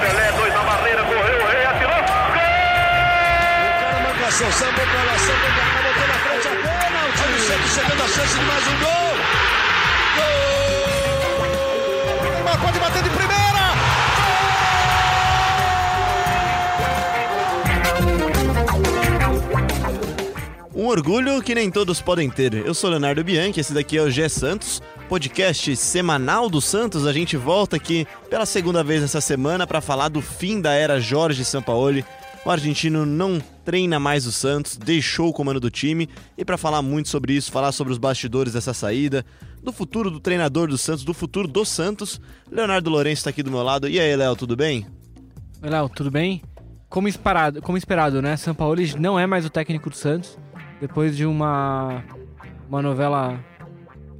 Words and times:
Pelé, 0.00 0.32
dois 0.36 0.54
na 0.54 0.62
barreira, 0.62 1.02
correu, 1.02 1.46
rei 1.48 1.64
atirou. 1.66 1.90
O 1.90 2.04
cara 3.80 3.98
marcação, 4.00 4.52
sambou 4.52 4.86
pra 4.86 5.02
lá, 5.02 5.18
sambou 5.18 5.50
pra 5.50 5.64
cá, 5.64 5.82
botou 5.82 6.06
na 6.06 6.14
frente 6.14 6.46
a 6.46 6.50
pênalti. 6.50 7.22
Olha 7.24 7.34
o 7.34 7.40
Santos 7.40 7.70
chegando 7.74 8.02
a 8.02 8.08
chance 8.08 8.38
de 8.38 8.44
mais 8.44 8.66
um 8.68 8.78
gol. 8.78 9.14
Gol! 12.22 12.30
Neymar 12.30 12.58
pode 12.60 12.78
bater 12.78 13.02
de 13.02 13.10
primeira. 13.10 13.33
Um 20.84 20.88
orgulho 20.88 21.42
que 21.42 21.54
nem 21.54 21.70
todos 21.70 22.02
podem 22.02 22.28
ter. 22.28 22.52
Eu 22.52 22.74
sou 22.74 22.90
Leonardo 22.90 23.24
Bianchi, 23.24 23.58
esse 23.58 23.72
daqui 23.72 23.96
é 23.96 24.02
o 24.02 24.10
Gé 24.10 24.28
Santos, 24.28 24.82
podcast 25.08 25.74
semanal 25.76 26.50
do 26.50 26.60
Santos. 26.60 27.06
A 27.06 27.12
gente 27.14 27.38
volta 27.38 27.76
aqui 27.76 28.06
pela 28.28 28.44
segunda 28.44 28.84
vez 28.84 29.02
essa 29.02 29.18
semana 29.18 29.66
para 29.66 29.80
falar 29.80 30.10
do 30.10 30.20
fim 30.20 30.60
da 30.60 30.74
era 30.74 31.00
Jorge 31.00 31.42
Sampaoli. 31.42 32.04
O 32.44 32.50
argentino 32.50 33.06
não 33.06 33.40
treina 33.64 33.98
mais 33.98 34.26
o 34.26 34.30
Santos, 34.30 34.76
deixou 34.76 35.30
o 35.30 35.32
comando 35.32 35.58
do 35.58 35.70
time 35.70 36.06
e 36.36 36.44
para 36.44 36.58
falar 36.58 36.82
muito 36.82 37.08
sobre 37.08 37.32
isso, 37.32 37.50
falar 37.50 37.72
sobre 37.72 37.90
os 37.90 37.98
bastidores 37.98 38.52
dessa 38.52 38.74
saída, 38.74 39.24
do 39.62 39.72
futuro 39.72 40.10
do 40.10 40.20
treinador 40.20 40.68
do 40.68 40.76
Santos, 40.76 41.02
do 41.02 41.14
futuro 41.14 41.48
do 41.48 41.64
Santos, 41.64 42.20
Leonardo 42.52 42.90
Lourenço 42.90 43.20
está 43.20 43.30
aqui 43.30 43.42
do 43.42 43.50
meu 43.50 43.62
lado. 43.62 43.88
E 43.88 43.98
aí, 43.98 44.14
Léo, 44.14 44.36
tudo 44.36 44.54
bem? 44.54 44.86
Oi, 45.62 45.70
Léo, 45.70 45.88
tudo 45.88 46.10
bem? 46.10 46.42
Como 46.90 47.08
esperado, 47.08 47.62
como 47.62 47.78
esperado, 47.78 48.20
né? 48.20 48.36
Sampaoli 48.36 48.94
não 49.00 49.18
é 49.18 49.26
mais 49.26 49.46
o 49.46 49.50
técnico 49.50 49.88
do 49.88 49.96
Santos. 49.96 50.36
Depois 50.80 51.16
de 51.16 51.24
uma, 51.26 52.02
uma 52.68 52.82
novela 52.82 53.38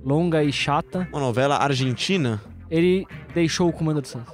longa 0.04 0.42
e 0.42 0.52
chata, 0.52 1.08
Uma 1.12 1.20
novela 1.20 1.56
argentina. 1.56 2.40
ele 2.70 3.06
deixou 3.34 3.68
o 3.68 3.72
comando 3.72 4.00
do 4.00 4.08
Santos. 4.08 4.32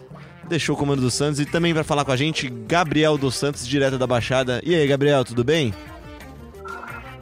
Deixou 0.48 0.74
o 0.74 0.78
comando 0.78 1.00
do 1.00 1.10
Santos 1.10 1.38
e 1.40 1.46
também 1.46 1.72
vai 1.72 1.84
falar 1.84 2.04
com 2.04 2.10
a 2.12 2.16
gente 2.16 2.48
Gabriel 2.48 3.16
dos 3.16 3.36
Santos, 3.36 3.66
direto 3.66 3.96
da 3.98 4.06
Baixada. 4.06 4.60
E 4.64 4.74
aí, 4.74 4.86
Gabriel, 4.86 5.24
tudo 5.24 5.44
bem? 5.44 5.72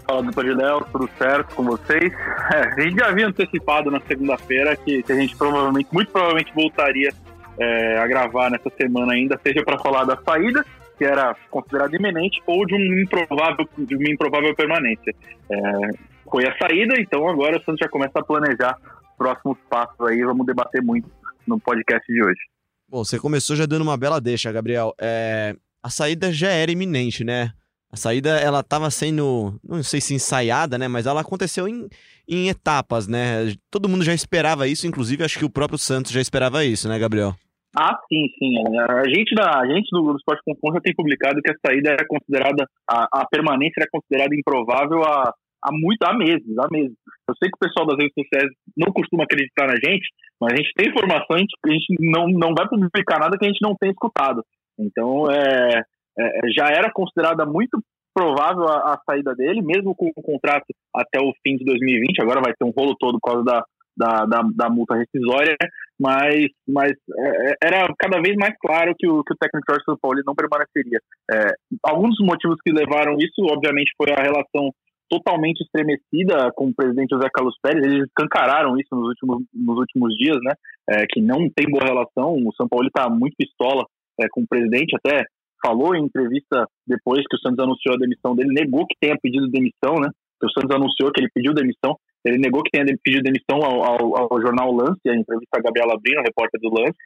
Fala 0.06 0.22
do 0.22 0.32
Padilel, 0.32 0.80
tudo 0.90 1.08
certo 1.18 1.54
com 1.54 1.64
vocês? 1.64 2.12
É, 2.50 2.60
a 2.60 2.80
gente 2.80 2.98
já 2.98 3.08
havia 3.08 3.26
antecipado 3.26 3.90
na 3.90 4.00
segunda-feira 4.08 4.74
que, 4.74 5.02
que 5.02 5.12
a 5.12 5.16
gente 5.16 5.36
provavelmente, 5.36 5.86
muito 5.92 6.10
provavelmente 6.10 6.50
voltaria 6.54 7.12
é, 7.58 7.98
a 7.98 8.06
gravar 8.06 8.50
nessa 8.50 8.70
semana 8.70 9.12
ainda, 9.12 9.38
seja 9.42 9.62
para 9.62 9.76
falar 9.76 10.04
da 10.04 10.16
saída, 10.26 10.64
que 10.98 11.04
era 11.04 11.34
considerada 11.50 11.94
iminente, 11.94 12.42
ou 12.44 12.66
de 12.66 12.74
um 12.74 13.00
improvável, 13.00 13.66
de 13.78 13.96
uma 13.96 14.10
improvável 14.10 14.54
permanência. 14.54 15.14
É, 15.48 15.90
foi 16.30 16.44
a 16.46 16.58
saída, 16.58 17.00
então 17.00 17.26
agora 17.28 17.56
o 17.56 17.64
Santos 17.64 17.78
já 17.80 17.88
começa 17.88 18.18
a 18.18 18.24
planejar 18.24 18.76
os 18.82 19.16
próximos 19.16 19.56
passos 19.70 20.00
aí, 20.06 20.20
vamos 20.22 20.44
debater 20.44 20.82
muito 20.82 21.08
no 21.46 21.58
podcast 21.60 22.04
de 22.12 22.22
hoje. 22.22 22.40
Bom, 22.88 23.04
você 23.04 23.18
começou 23.18 23.54
já 23.54 23.64
dando 23.64 23.82
uma 23.82 23.96
bela 23.96 24.20
deixa, 24.20 24.50
Gabriel. 24.50 24.92
É, 25.00 25.54
a 25.82 25.88
saída 25.88 26.32
já 26.32 26.48
era 26.48 26.72
iminente, 26.72 27.22
né? 27.22 27.52
A 27.90 27.96
saída, 27.96 28.38
ela 28.38 28.60
estava 28.60 28.90
sendo, 28.90 29.58
não 29.66 29.82
sei 29.82 30.00
se 30.00 30.14
ensaiada, 30.14 30.76
né? 30.76 30.88
Mas 30.88 31.06
ela 31.06 31.22
aconteceu 31.22 31.66
em, 31.66 31.88
em 32.26 32.48
etapas, 32.48 33.06
né? 33.06 33.54
Todo 33.70 33.88
mundo 33.88 34.04
já 34.04 34.12
esperava 34.12 34.68
isso, 34.68 34.86
inclusive 34.86 35.24
acho 35.24 35.38
que 35.38 35.44
o 35.44 35.50
próprio 35.50 35.78
Santos 35.78 36.12
já 36.12 36.20
esperava 36.20 36.64
isso, 36.64 36.88
né, 36.88 36.98
Gabriel? 36.98 37.34
Ah, 37.76 37.98
sim, 38.08 38.28
sim. 38.38 38.54
A 38.78 39.08
gente, 39.08 39.34
da, 39.34 39.60
a 39.60 39.66
gente 39.66 39.88
do, 39.90 40.12
do 40.12 40.16
Esporte 40.16 40.42
com 40.44 40.72
já 40.72 40.80
tem 40.80 40.94
publicado 40.94 41.40
que 41.42 41.50
a 41.50 41.58
saída 41.66 41.90
era 41.90 42.06
considerada, 42.06 42.66
a, 42.88 43.20
a 43.20 43.26
permanência 43.26 43.80
era 43.80 43.90
considerada 43.90 44.34
improvável 44.34 45.02
há, 45.04 45.32
há 45.62 45.72
muito, 45.72 46.02
há 46.02 46.16
meses, 46.16 46.58
há 46.58 46.66
meses. 46.70 46.96
Eu 47.28 47.34
sei 47.36 47.50
que 47.50 47.56
o 47.56 47.66
pessoal 47.68 47.86
das 47.86 47.98
redes 47.98 48.14
sociais 48.14 48.50
não 48.76 48.92
costuma 48.92 49.24
acreditar 49.24 49.66
na 49.66 49.76
gente, 49.76 50.08
mas 50.40 50.52
a 50.52 50.56
gente 50.56 50.72
tem 50.74 50.88
informação, 50.88 51.36
a 51.36 51.38
gente, 51.38 51.54
a 51.64 51.70
gente 51.70 51.94
não, 52.00 52.28
não 52.28 52.54
vai 52.56 52.66
publicar 52.68 53.20
nada 53.20 53.36
que 53.36 53.44
a 53.44 53.48
gente 53.48 53.62
não 53.62 53.76
tenha 53.76 53.92
escutado. 53.92 54.42
Então, 54.78 55.30
é, 55.30 55.82
é, 56.18 56.40
já 56.56 56.68
era 56.68 56.90
considerada 56.92 57.44
muito 57.44 57.82
provável 58.14 58.66
a, 58.66 58.94
a, 58.94 59.00
saída 59.04 59.34
dele, 59.34 59.60
mesmo 59.62 59.94
com 59.94 60.10
o 60.14 60.22
contrato 60.22 60.64
até 60.94 61.20
o 61.20 61.32
fim 61.42 61.56
de 61.56 61.64
2020. 61.64 62.22
Agora 62.22 62.40
vai 62.40 62.52
ter 62.54 62.64
um 62.64 62.70
rolo 62.70 62.96
todo 62.98 63.18
por 63.20 63.30
causa 63.30 63.44
da, 63.44 63.64
da, 63.96 64.24
da, 64.26 64.42
da 64.54 64.70
multa 64.70 64.96
rescisória, 64.96 65.56
mas, 65.98 66.46
mas 66.66 66.92
é, 66.92 67.54
era 67.62 67.92
cada 67.98 68.20
vez 68.20 68.36
mais 68.36 68.54
claro 68.60 68.94
que 68.96 69.08
o, 69.08 69.24
que 69.24 69.34
o 69.34 69.36
técnico 69.36 69.66
Jorge 69.68 69.84
São 69.84 69.98
Paulo 70.00 70.20
não 70.24 70.34
permaneceria. 70.34 71.00
É, 71.30 71.52
alguns 71.82 72.16
dos 72.16 72.26
motivos 72.26 72.56
que 72.64 72.72
levaram 72.72 73.16
isso, 73.18 73.42
obviamente, 73.50 73.92
foi 73.96 74.12
a 74.12 74.22
relação 74.22 74.70
totalmente 75.10 75.62
estremecida 75.62 76.52
com 76.54 76.68
o 76.68 76.74
presidente 76.74 77.10
José 77.10 77.28
Carlos 77.32 77.56
Pérez. 77.62 77.84
Eles 77.84 78.06
escancararam 78.06 78.78
isso 78.78 78.94
nos 78.94 79.08
últimos, 79.08 79.42
nos 79.52 79.78
últimos 79.78 80.14
dias, 80.14 80.38
né? 80.42 80.52
É, 80.90 81.06
que 81.08 81.20
não 81.20 81.48
tem 81.50 81.68
boa 81.68 81.84
relação. 81.84 82.34
O 82.34 82.52
São 82.54 82.68
Paulo 82.68 82.86
está 82.86 83.08
muito 83.08 83.34
pistola 83.36 83.84
é, 84.20 84.28
com 84.30 84.42
o 84.42 84.48
presidente, 84.48 84.94
até 84.96 85.24
falou 85.64 85.94
em 85.94 86.04
entrevista 86.04 86.66
depois 86.86 87.24
que 87.28 87.36
o 87.36 87.40
Santos 87.40 87.58
anunciou 87.58 87.96
a 87.96 87.98
demissão 87.98 88.36
dele, 88.36 88.52
negou 88.52 88.86
que 88.86 88.94
tenha 89.00 89.16
pedido 89.20 89.48
demissão, 89.48 89.96
né? 89.96 90.08
O 90.42 90.50
Santos 90.50 90.74
anunciou 90.74 91.10
que 91.10 91.20
ele 91.20 91.30
pediu 91.34 91.52
demissão. 91.52 91.96
Ele 92.24 92.38
negou 92.38 92.62
que 92.62 92.70
tenha 92.70 92.84
pedido 93.02 93.22
demissão 93.22 93.62
ao, 93.62 93.82
ao, 93.82 94.32
ao 94.32 94.40
jornal 94.40 94.72
Lance, 94.72 95.08
a 95.08 95.14
entrevista 95.14 95.58
a 95.58 95.60
Gabriela 95.60 95.98
Brino, 96.00 96.22
repórter 96.22 96.60
do 96.60 96.70
Lance. 96.70 96.98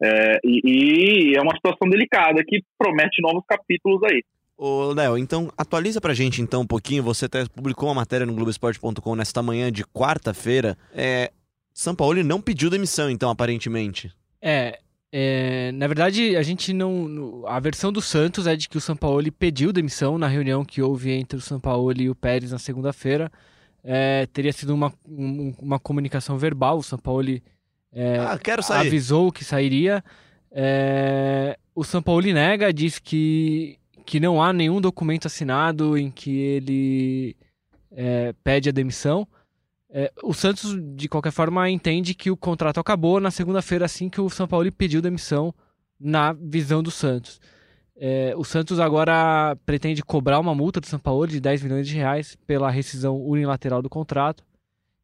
É, 0.00 0.38
e, 0.44 1.32
e 1.32 1.36
é 1.36 1.40
uma 1.40 1.54
situação 1.54 1.88
delicada 1.88 2.42
que 2.46 2.62
promete 2.78 3.20
novos 3.20 3.42
capítulos 3.48 4.02
aí. 4.04 4.22
Ô, 4.56 4.92
Léo, 4.92 5.16
então 5.16 5.52
atualiza 5.56 6.00
pra 6.00 6.14
gente 6.14 6.42
então 6.42 6.62
um 6.62 6.66
pouquinho. 6.66 7.02
Você 7.04 7.26
até 7.26 7.44
publicou 7.46 7.88
uma 7.88 7.94
matéria 7.96 8.26
no 8.26 8.34
Globoesporte.com 8.34 9.14
nesta 9.14 9.42
manhã 9.42 9.70
de 9.70 9.84
quarta-feira. 9.84 10.76
É, 10.92 11.30
São 11.72 11.94
Paulo 11.94 12.22
não 12.24 12.40
pediu 12.40 12.68
demissão, 12.68 13.08
então, 13.08 13.30
aparentemente. 13.30 14.12
É, 14.42 14.78
é, 15.12 15.70
na 15.72 15.86
verdade, 15.86 16.36
a 16.36 16.42
gente 16.42 16.72
não. 16.72 17.44
A 17.46 17.58
versão 17.60 17.92
do 17.92 18.02
Santos 18.02 18.46
é 18.46 18.56
de 18.56 18.68
que 18.68 18.76
o 18.76 18.80
São 18.80 18.96
Paulo 18.96 19.30
pediu 19.32 19.72
demissão 19.72 20.18
na 20.18 20.26
reunião 20.26 20.64
que 20.64 20.82
houve 20.82 21.12
entre 21.12 21.38
o 21.38 21.42
São 21.42 21.58
Paulo 21.60 21.92
e 21.96 22.10
o 22.10 22.14
Pérez 22.14 22.50
na 22.50 22.58
segunda-feira. 22.58 23.30
É, 23.90 24.26
teria 24.26 24.52
sido 24.52 24.74
uma, 24.74 24.92
um, 25.08 25.54
uma 25.58 25.78
comunicação 25.78 26.36
verbal. 26.36 26.76
O 26.76 26.82
São 26.82 26.98
Paulo 26.98 27.40
é, 27.90 28.18
ah, 28.18 28.38
quero 28.38 28.62
sair. 28.62 28.86
avisou 28.86 29.32
que 29.32 29.42
sairia. 29.42 30.04
É, 30.50 31.58
o 31.74 31.82
São 31.82 32.02
Paulo 32.02 32.26
nega, 32.26 32.70
diz 32.70 32.98
que, 32.98 33.78
que 34.04 34.20
não 34.20 34.42
há 34.42 34.52
nenhum 34.52 34.78
documento 34.78 35.26
assinado 35.26 35.96
em 35.96 36.10
que 36.10 36.38
ele 36.38 37.36
é, 37.90 38.34
pede 38.44 38.68
a 38.68 38.72
demissão. 38.72 39.26
É, 39.90 40.12
o 40.22 40.34
Santos, 40.34 40.76
de 40.94 41.08
qualquer 41.08 41.32
forma, 41.32 41.70
entende 41.70 42.12
que 42.12 42.30
o 42.30 42.36
contrato 42.36 42.78
acabou 42.78 43.18
na 43.18 43.30
segunda-feira, 43.30 43.86
assim 43.86 44.10
que 44.10 44.20
o 44.20 44.28
São 44.28 44.46
Paulo 44.46 44.70
pediu 44.70 45.00
demissão, 45.00 45.54
na 45.98 46.34
visão 46.34 46.82
do 46.82 46.90
Santos. 46.90 47.40
É, 48.00 48.32
o 48.36 48.44
Santos 48.44 48.78
agora 48.78 49.56
pretende 49.66 50.02
cobrar 50.02 50.38
uma 50.38 50.54
multa 50.54 50.80
do 50.80 50.86
São 50.86 51.00
Paulo 51.00 51.26
de 51.26 51.40
10 51.40 51.64
milhões 51.64 51.88
de 51.88 51.96
reais 51.96 52.36
pela 52.46 52.70
rescisão 52.70 53.20
unilateral 53.20 53.82
do 53.82 53.90
contrato. 53.90 54.44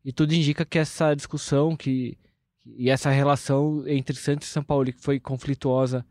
E 0.04 0.12
tudo 0.12 0.32
indica 0.32 0.64
que 0.64 0.78
essa 0.78 1.12
discussão 1.14 1.74
que, 1.76 2.16
e 2.64 2.88
essa 2.88 3.10
relação 3.10 3.82
entre 3.86 4.14
Santos 4.14 4.46
e 4.46 4.50
São 4.50 4.62
Paulo, 4.62 4.84
que 4.86 5.02
foi 5.02 5.18
conflituosa 5.18 6.04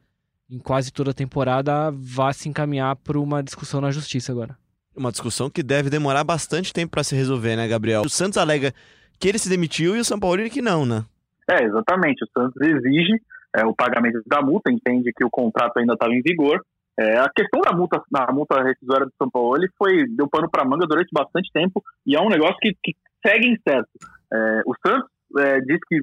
em 0.49 0.59
quase 0.59 0.91
toda 0.91 1.11
a 1.11 1.13
temporada, 1.13 1.89
vai 1.91 2.33
se 2.33 2.49
encaminhar 2.49 2.95
para 2.97 3.17
uma 3.17 3.41
discussão 3.41 3.79
na 3.79 3.89
justiça 3.89 4.31
agora. 4.31 4.57
Uma 4.95 5.11
discussão 5.11 5.50
que 5.50 5.63
deve 5.63 5.89
demorar 5.89 6.23
bastante 6.23 6.73
tempo 6.73 6.91
para 6.91 7.03
se 7.03 7.15
resolver, 7.15 7.55
né, 7.55 7.67
Gabriel? 7.67 8.01
O 8.01 8.09
Santos 8.09 8.38
alega 8.38 8.73
que 9.19 9.27
ele 9.29 9.39
se 9.39 9.50
demitiu 9.50 9.95
e 9.95 10.00
o 10.00 10.05
São 10.05 10.19
Paulo 10.19 10.50
que 10.50 10.61
não, 10.61 10.85
né? 10.85 11.05
É, 11.50 11.63
exatamente. 11.63 12.23
O 12.25 12.27
Santos 12.27 12.61
exige 12.61 13.21
é, 13.55 13.65
o 13.65 13.73
pagamento 13.73 14.21
da 14.25 14.41
multa, 14.41 14.71
entende 14.71 15.11
que 15.15 15.23
o 15.23 15.29
contrato 15.29 15.77
ainda 15.77 15.94
estava 15.94 16.13
em 16.13 16.21
vigor. 16.21 16.63
É, 17.00 17.18
a 17.18 17.30
questão 17.36 17.59
da 17.62 17.76
multa, 17.76 18.02
da 18.12 18.31
multa 18.31 18.62
rescisória 18.62 19.06
do 19.06 19.14
São 19.18 19.30
Paulo 19.30 19.58
ele 19.58 19.68
foi 19.78 20.06
deu 20.16 20.28
pano 20.30 20.50
para 20.50 20.64
manga 20.66 20.86
durante 20.86 21.09
bastante 21.12 21.50
tempo 21.52 21.81
e 22.06 22.16
é 22.16 22.22
um 22.22 22.30
negócio 22.30 22.58
que, 22.62 22.72
que 22.84 22.96
segue 23.26 23.48
incerto. 23.48 23.90
É, 24.31 24.62
o 24.66 24.74
Santos 24.86 25.09
é, 25.40 25.59
diz 25.62 25.80
que, 25.88 26.00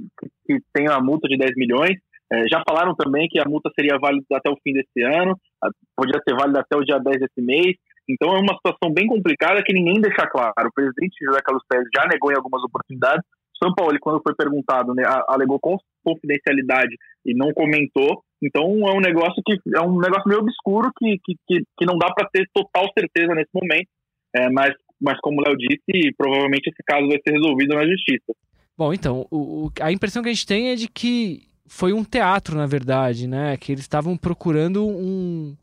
que, 0.46 0.58
tem 0.72 0.88
a 0.88 1.00
multa 1.00 1.28
de 1.28 1.36
10 1.36 1.52
milhões. 1.56 1.96
É, 2.32 2.44
já 2.48 2.62
falaram 2.68 2.94
também 2.94 3.28
que 3.28 3.40
a 3.40 3.48
multa 3.48 3.70
seria 3.74 3.98
válida 3.98 4.24
até 4.32 4.50
o 4.50 4.56
fim 4.62 4.72
desse 4.72 5.02
ano, 5.02 5.36
podia 5.96 6.20
ser 6.26 6.34
válida 6.34 6.60
até 6.60 6.76
o 6.76 6.84
dia 6.84 6.98
10 6.98 7.20
desse 7.20 7.40
mês. 7.40 7.76
Então 8.08 8.34
é 8.34 8.40
uma 8.40 8.54
situação 8.54 8.92
bem 8.92 9.06
complicada 9.06 9.62
que 9.64 9.72
ninguém 9.72 10.00
deixa 10.00 10.26
claro. 10.26 10.52
O 10.66 10.72
presidente 10.74 11.24
José 11.24 11.40
Carlos 11.44 11.62
Pérez 11.68 11.86
já 11.94 12.06
negou 12.06 12.32
em 12.32 12.36
algumas 12.36 12.62
oportunidades. 12.64 13.22
São 13.62 13.74
Paulo, 13.74 13.96
quando 14.00 14.22
foi 14.22 14.34
perguntado, 14.34 14.94
né, 14.94 15.04
alegou 15.28 15.60
confidencialidade 16.02 16.96
e 17.26 17.34
não 17.34 17.52
comentou. 17.52 18.22
Então 18.42 18.62
é 18.88 18.92
um 18.92 19.00
negócio 19.00 19.42
que 19.44 19.58
é 19.76 19.80
um 19.80 19.98
negócio 19.98 20.28
meio 20.28 20.40
obscuro 20.40 20.90
que, 20.98 21.18
que, 21.24 21.62
que 21.78 21.86
não 21.86 21.98
dá 21.98 22.12
para 22.12 22.28
ter 22.30 22.48
total 22.54 22.86
certeza 22.98 23.34
nesse 23.34 23.50
momento. 23.52 23.88
É, 24.34 24.48
mas, 24.48 24.72
mas 25.00 25.18
como 25.20 25.40
o 25.40 25.44
Léo 25.44 25.56
disse, 25.56 26.14
provavelmente 26.16 26.68
esse 26.68 26.82
caso 26.86 27.06
vai 27.08 27.18
ser 27.26 27.34
resolvido 27.34 27.74
na 27.74 27.86
justiça. 27.86 28.32
Bom, 28.76 28.94
então, 28.94 29.26
o, 29.30 29.66
o, 29.66 29.72
a 29.80 29.92
impressão 29.92 30.22
que 30.22 30.28
a 30.28 30.32
gente 30.32 30.46
tem 30.46 30.70
é 30.70 30.74
de 30.74 30.88
que 30.88 31.42
foi 31.66 31.92
um 31.92 32.02
teatro, 32.02 32.56
na 32.56 32.66
verdade, 32.66 33.28
né? 33.28 33.56
Que 33.56 33.72
eles 33.72 33.82
estavam 33.82 34.16
procurando 34.16 34.86
um, 34.86 35.54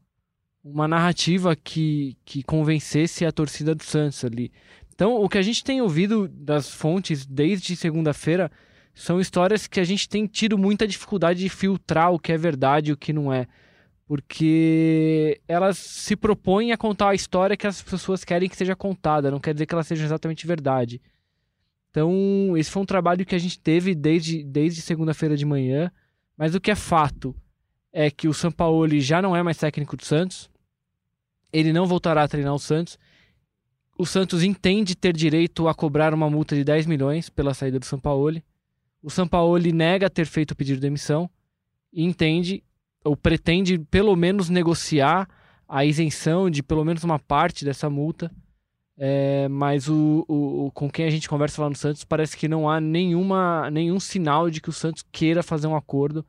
uma 0.64 0.88
narrativa 0.88 1.56
que, 1.56 2.16
que 2.24 2.44
convencesse 2.44 3.26
a 3.26 3.32
torcida 3.32 3.74
do 3.74 3.84
Santos 3.84 4.24
ali. 4.24 4.52
Então, 4.94 5.16
o 5.16 5.28
que 5.28 5.38
a 5.38 5.42
gente 5.42 5.64
tem 5.64 5.82
ouvido 5.82 6.28
das 6.28 6.70
fontes 6.70 7.26
desde 7.26 7.76
segunda-feira 7.76 8.52
são 8.98 9.20
histórias 9.20 9.68
que 9.68 9.80
a 9.80 9.84
gente 9.84 10.10
tem 10.10 10.26
tido 10.26 10.58
muita 10.58 10.88
dificuldade 10.88 11.40
de 11.40 11.50
filtrar 11.50 12.12
o 12.12 12.20
que 12.20 12.32
é 12.32 12.38
verdade 12.38 12.90
e 12.90 12.94
o 12.94 12.98
que 12.98 13.14
não 13.14 13.32
é. 13.32 13.48
Porque 14.06 15.40
elas 15.48 15.78
se 15.78 16.16
propõem 16.16 16.72
a 16.72 16.78
contar 16.78 17.10
a 17.10 17.16
história 17.16 17.58
que 17.58 17.68
as 17.68 17.82
pessoas 17.82 18.24
querem 18.24 18.50
que 18.50 18.56
seja 18.56 18.76
contada, 18.76 19.32
não 19.32 19.40
quer 19.40 19.54
dizer 19.54 19.66
que 19.66 19.74
ela 19.74 19.84
seja 19.84 20.04
exatamente 20.04 20.48
verdade. 20.48 21.02
Então, 21.90 22.56
esse 22.56 22.72
foi 22.72 22.84
um 22.84 22.86
trabalho 22.86 23.26
que 23.26 23.36
a 23.36 23.40
gente 23.40 23.60
teve 23.60 23.94
desde, 23.94 24.44
desde 24.44 24.82
segunda-feira 24.82 25.36
de 25.36 25.46
manhã. 25.46 25.92
Mas 26.38 26.56
o 26.56 26.62
que 26.62 26.72
é 26.72 26.76
fato 26.76 27.36
é 27.92 28.12
que 28.12 28.28
o 28.28 28.34
Sampaoli 28.34 29.02
já 29.02 29.22
não 29.22 29.36
é 29.36 29.42
mais 29.42 29.58
técnico 29.58 29.98
do 29.98 30.06
Santos. 30.06 30.50
Ele 31.52 31.74
não 31.74 31.86
voltará 31.86 32.24
a 32.24 32.28
treinar 32.28 32.54
o 32.54 32.60
Santos 32.60 32.98
o 33.98 34.06
Santos 34.06 34.44
entende 34.44 34.96
ter 34.96 35.12
direito 35.12 35.68
a 35.68 35.74
cobrar 35.74 36.14
uma 36.14 36.30
multa 36.30 36.56
de 36.56 36.64
10 36.64 36.86
milhões 36.86 37.30
pela 37.30 37.54
saída 37.54 37.80
do 37.80 37.86
Sampaoli. 37.86 38.44
O 39.02 39.10
Sampaoli 39.10 39.72
nega 39.72 40.10
ter 40.10 40.26
feito 40.26 40.52
o 40.52 40.56
pedido 40.56 40.76
de 40.76 40.82
demissão 40.82 41.30
e 41.94 42.04
entende 42.04 42.64
ou 43.04 43.16
pretende 43.16 43.80
pelo 43.80 44.16
menos 44.16 44.50
negociar 44.50 45.28
a 45.68 45.86
isenção 45.86 46.50
de 46.50 46.64
pelo 46.64 46.84
menos 46.84 47.04
uma 47.04 47.20
parte 47.20 47.64
dessa 47.64 47.90
multa. 47.90 48.32
É, 49.00 49.48
mas 49.48 49.88
o, 49.88 50.26
o, 50.28 50.72
com 50.74 50.90
quem 50.90 51.06
a 51.06 51.10
gente 51.10 51.30
conversa 51.30 51.62
lá 51.62 51.70
no 51.70 51.76
Santos 51.76 52.04
parece 52.04 52.36
que 52.36 52.48
não 52.48 52.68
há 52.68 52.82
nenhuma, 52.82 53.70
nenhum 53.70 54.00
sinal 54.00 54.50
de 54.50 54.60
que 54.60 54.70
o 54.70 54.74
Santos 54.74 55.06
queira 55.12 55.44
fazer 55.44 55.68
um 55.68 55.76
acordo 55.76 56.26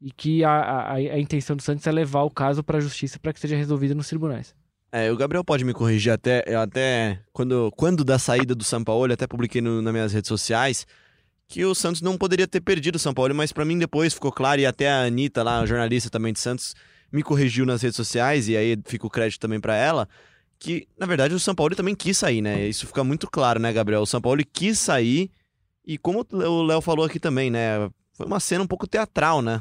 e 0.00 0.10
que 0.10 0.42
a, 0.42 0.50
a, 0.50 0.94
a 0.94 1.20
intenção 1.20 1.54
do 1.54 1.62
Santos 1.62 1.86
é 1.86 1.92
levar 1.92 2.22
o 2.22 2.30
caso 2.30 2.64
para 2.64 2.78
a 2.78 2.80
justiça 2.80 3.18
para 3.20 3.32
que 3.32 3.38
seja 3.38 3.54
resolvido 3.54 3.94
nos 3.94 4.08
tribunais. 4.08 4.54
É, 4.90 5.12
o 5.12 5.16
Gabriel 5.16 5.44
pode 5.44 5.64
me 5.64 5.72
corrigir 5.72 6.12
até, 6.12 6.42
até 6.56 7.20
quando, 7.32 7.70
quando 7.76 8.02
da 8.02 8.18
saída 8.18 8.56
do 8.56 8.64
São 8.64 8.82
Paulo, 8.82 9.12
até 9.12 9.24
publiquei 9.24 9.60
no, 9.60 9.80
nas 9.80 9.92
minhas 9.92 10.12
redes 10.12 10.26
sociais, 10.26 10.84
que 11.50 11.64
o 11.64 11.74
Santos 11.74 12.00
não 12.00 12.16
poderia 12.16 12.46
ter 12.46 12.60
perdido 12.60 12.94
o 12.94 12.98
São 12.98 13.12
Paulo, 13.12 13.34
mas 13.34 13.52
para 13.52 13.64
mim 13.64 13.76
depois 13.76 14.14
ficou 14.14 14.30
claro, 14.30 14.60
e 14.60 14.66
até 14.66 14.88
a 14.88 15.02
Anitta, 15.02 15.42
lá, 15.42 15.58
a 15.58 15.66
jornalista 15.66 16.08
também 16.08 16.32
de 16.32 16.38
Santos, 16.38 16.76
me 17.12 17.24
corrigiu 17.24 17.66
nas 17.66 17.82
redes 17.82 17.96
sociais, 17.96 18.48
e 18.48 18.56
aí 18.56 18.78
fica 18.86 19.04
o 19.04 19.10
crédito 19.10 19.40
também 19.40 19.60
para 19.60 19.74
ela, 19.74 20.08
que 20.60 20.86
na 20.96 21.06
verdade 21.06 21.34
o 21.34 21.40
São 21.40 21.52
Paulo 21.52 21.74
também 21.74 21.96
quis 21.96 22.16
sair, 22.16 22.40
né? 22.40 22.68
Isso 22.68 22.86
fica 22.86 23.02
muito 23.02 23.28
claro, 23.28 23.58
né, 23.58 23.72
Gabriel? 23.72 24.02
O 24.02 24.06
São 24.06 24.20
Paulo 24.20 24.40
quis 24.52 24.78
sair, 24.78 25.28
e 25.84 25.98
como 25.98 26.24
o 26.32 26.62
Léo 26.62 26.80
falou 26.80 27.04
aqui 27.04 27.18
também, 27.18 27.50
né? 27.50 27.90
Foi 28.12 28.26
uma 28.26 28.38
cena 28.38 28.62
um 28.62 28.68
pouco 28.68 28.86
teatral, 28.86 29.42
né? 29.42 29.60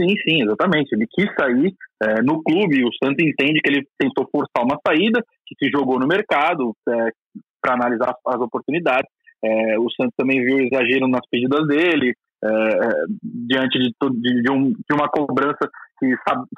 Sim, 0.00 0.14
sim, 0.24 0.42
exatamente. 0.44 0.94
Ele 0.94 1.06
quis 1.10 1.26
sair 1.34 1.74
é, 2.00 2.22
no 2.22 2.40
clube, 2.44 2.84
o 2.84 2.90
Santos 3.02 3.26
entende 3.26 3.60
que 3.60 3.70
ele 3.70 3.88
tentou 3.98 4.28
forçar 4.30 4.64
uma 4.64 4.78
saída, 4.86 5.20
que 5.46 5.56
se 5.58 5.68
jogou 5.68 5.98
no 5.98 6.06
mercado 6.06 6.76
é, 6.88 7.10
para 7.60 7.74
analisar 7.74 8.10
as, 8.10 8.34
as 8.34 8.40
oportunidades. 8.40 9.10
É, 9.44 9.78
o 9.78 9.90
Santos 9.90 10.14
também 10.16 10.42
viu 10.42 10.58
exagero 10.58 11.06
nas 11.06 11.26
pedidas 11.30 11.66
dele, 11.66 12.14
é, 12.42 12.48
é, 12.48 12.90
diante 13.22 13.78
de, 13.78 13.90
de, 14.20 14.42
de, 14.42 14.50
um, 14.50 14.72
de, 14.72 14.94
uma 14.94 15.08
cobrança 15.08 15.68
que, 15.98 16.06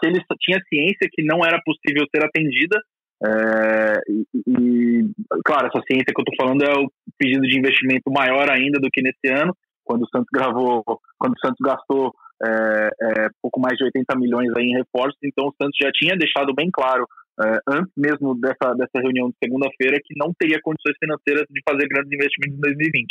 que 0.00 0.06
ele 0.06 0.20
tinha 0.40 0.60
ciência 0.68 1.08
que 1.10 1.24
não 1.24 1.44
era 1.44 1.60
possível 1.64 2.06
ser 2.14 2.24
atendida. 2.24 2.80
É, 3.24 4.00
e, 4.08 4.26
e, 4.46 5.10
claro, 5.44 5.68
essa 5.68 5.82
ciência 5.86 6.12
que 6.14 6.20
eu 6.20 6.24
estou 6.28 6.36
falando 6.36 6.62
é 6.62 6.72
o 6.78 6.90
pedido 7.18 7.42
de 7.42 7.58
investimento 7.58 8.10
maior 8.10 8.50
ainda 8.50 8.78
do 8.78 8.90
que 8.92 9.02
nesse 9.02 9.28
ano, 9.28 9.56
quando 9.84 10.02
o 10.02 10.08
Santos 10.08 10.28
gravou, 10.32 10.82
quando 11.18 11.34
o 11.34 11.40
Santos 11.40 11.58
gastou 11.60 12.12
é, 12.42 12.90
é, 13.00 13.28
pouco 13.40 13.60
mais 13.60 13.78
de 13.78 13.84
80 13.84 14.16
milhões 14.18 14.50
aí 14.56 14.66
em 14.66 14.76
reforços, 14.76 15.18
então 15.22 15.46
o 15.48 15.54
Santos 15.60 15.76
já 15.80 15.90
tinha 15.92 16.16
deixado 16.16 16.54
bem 16.54 16.68
claro, 16.70 17.06
é, 17.40 17.58
antes 17.68 17.92
mesmo 17.96 18.34
dessa, 18.38 18.72
dessa 18.74 19.00
reunião 19.00 19.28
de 19.28 19.36
segunda-feira, 19.42 20.00
que 20.04 20.14
não 20.16 20.32
teria 20.38 20.60
condições 20.62 20.96
financeiras 20.98 21.44
de 21.50 21.60
fazer 21.68 21.86
grandes 21.88 22.12
investimentos 22.12 22.58
em 22.58 22.60
2020. 22.60 23.06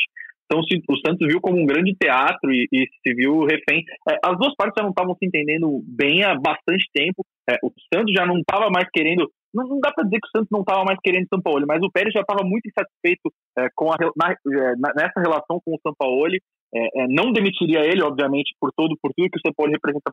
Então 0.46 0.62
se, 0.64 0.78
o 0.78 0.98
Santos 1.06 1.28
viu 1.28 1.42
como 1.42 1.60
um 1.60 1.66
grande 1.66 1.96
teatro 2.00 2.52
e, 2.52 2.68
e 2.72 2.86
se 3.02 3.14
viu 3.16 3.46
refém. 3.46 3.84
É, 4.10 4.18
as 4.24 4.38
duas 4.38 4.56
partes 4.56 4.76
já 4.78 4.84
não 4.84 4.92
estavam 4.92 5.16
se 5.16 5.26
entendendo 5.26 5.82
bem 5.88 6.24
há 6.24 6.36
bastante 6.36 6.86
tempo. 6.94 7.26
É, 7.50 7.58
o 7.64 7.72
Santos 7.94 8.14
já 8.14 8.26
não 8.26 8.38
estava 8.40 8.70
mais 8.70 8.88
querendo. 8.94 9.30
Não, 9.54 9.68
não 9.68 9.80
dá 9.80 9.92
para 9.92 10.04
dizer 10.04 10.20
que 10.20 10.28
o 10.28 10.38
Santos 10.38 10.50
não 10.52 10.62
estava 10.62 10.84
mais 10.84 11.00
querendo 11.02 11.28
São 11.30 11.42
Paulo, 11.42 11.66
mas 11.68 11.82
o 11.82 11.92
Pérez 11.92 12.14
já 12.14 12.22
estava 12.22 12.44
muito 12.44 12.68
insatisfeito 12.68 13.32
é, 13.58 13.70
com 13.74 13.92
a, 13.92 13.96
na, 14.16 14.94
nessa 14.96 15.20
relação 15.20 15.60
com 15.64 15.74
o 15.74 15.80
São 15.82 15.94
Paulo 15.98 16.36
é, 16.76 17.04
é, 17.04 17.08
não 17.08 17.32
demitiria 17.32 17.80
ele, 17.86 18.04
obviamente, 18.04 18.54
por 18.60 18.70
todo 18.76 18.98
por 19.02 19.12
tudo 19.16 19.30
que 19.30 19.38
o 19.38 19.42
São 19.46 19.54
Paulo 19.56 19.72
representa, 19.72 20.12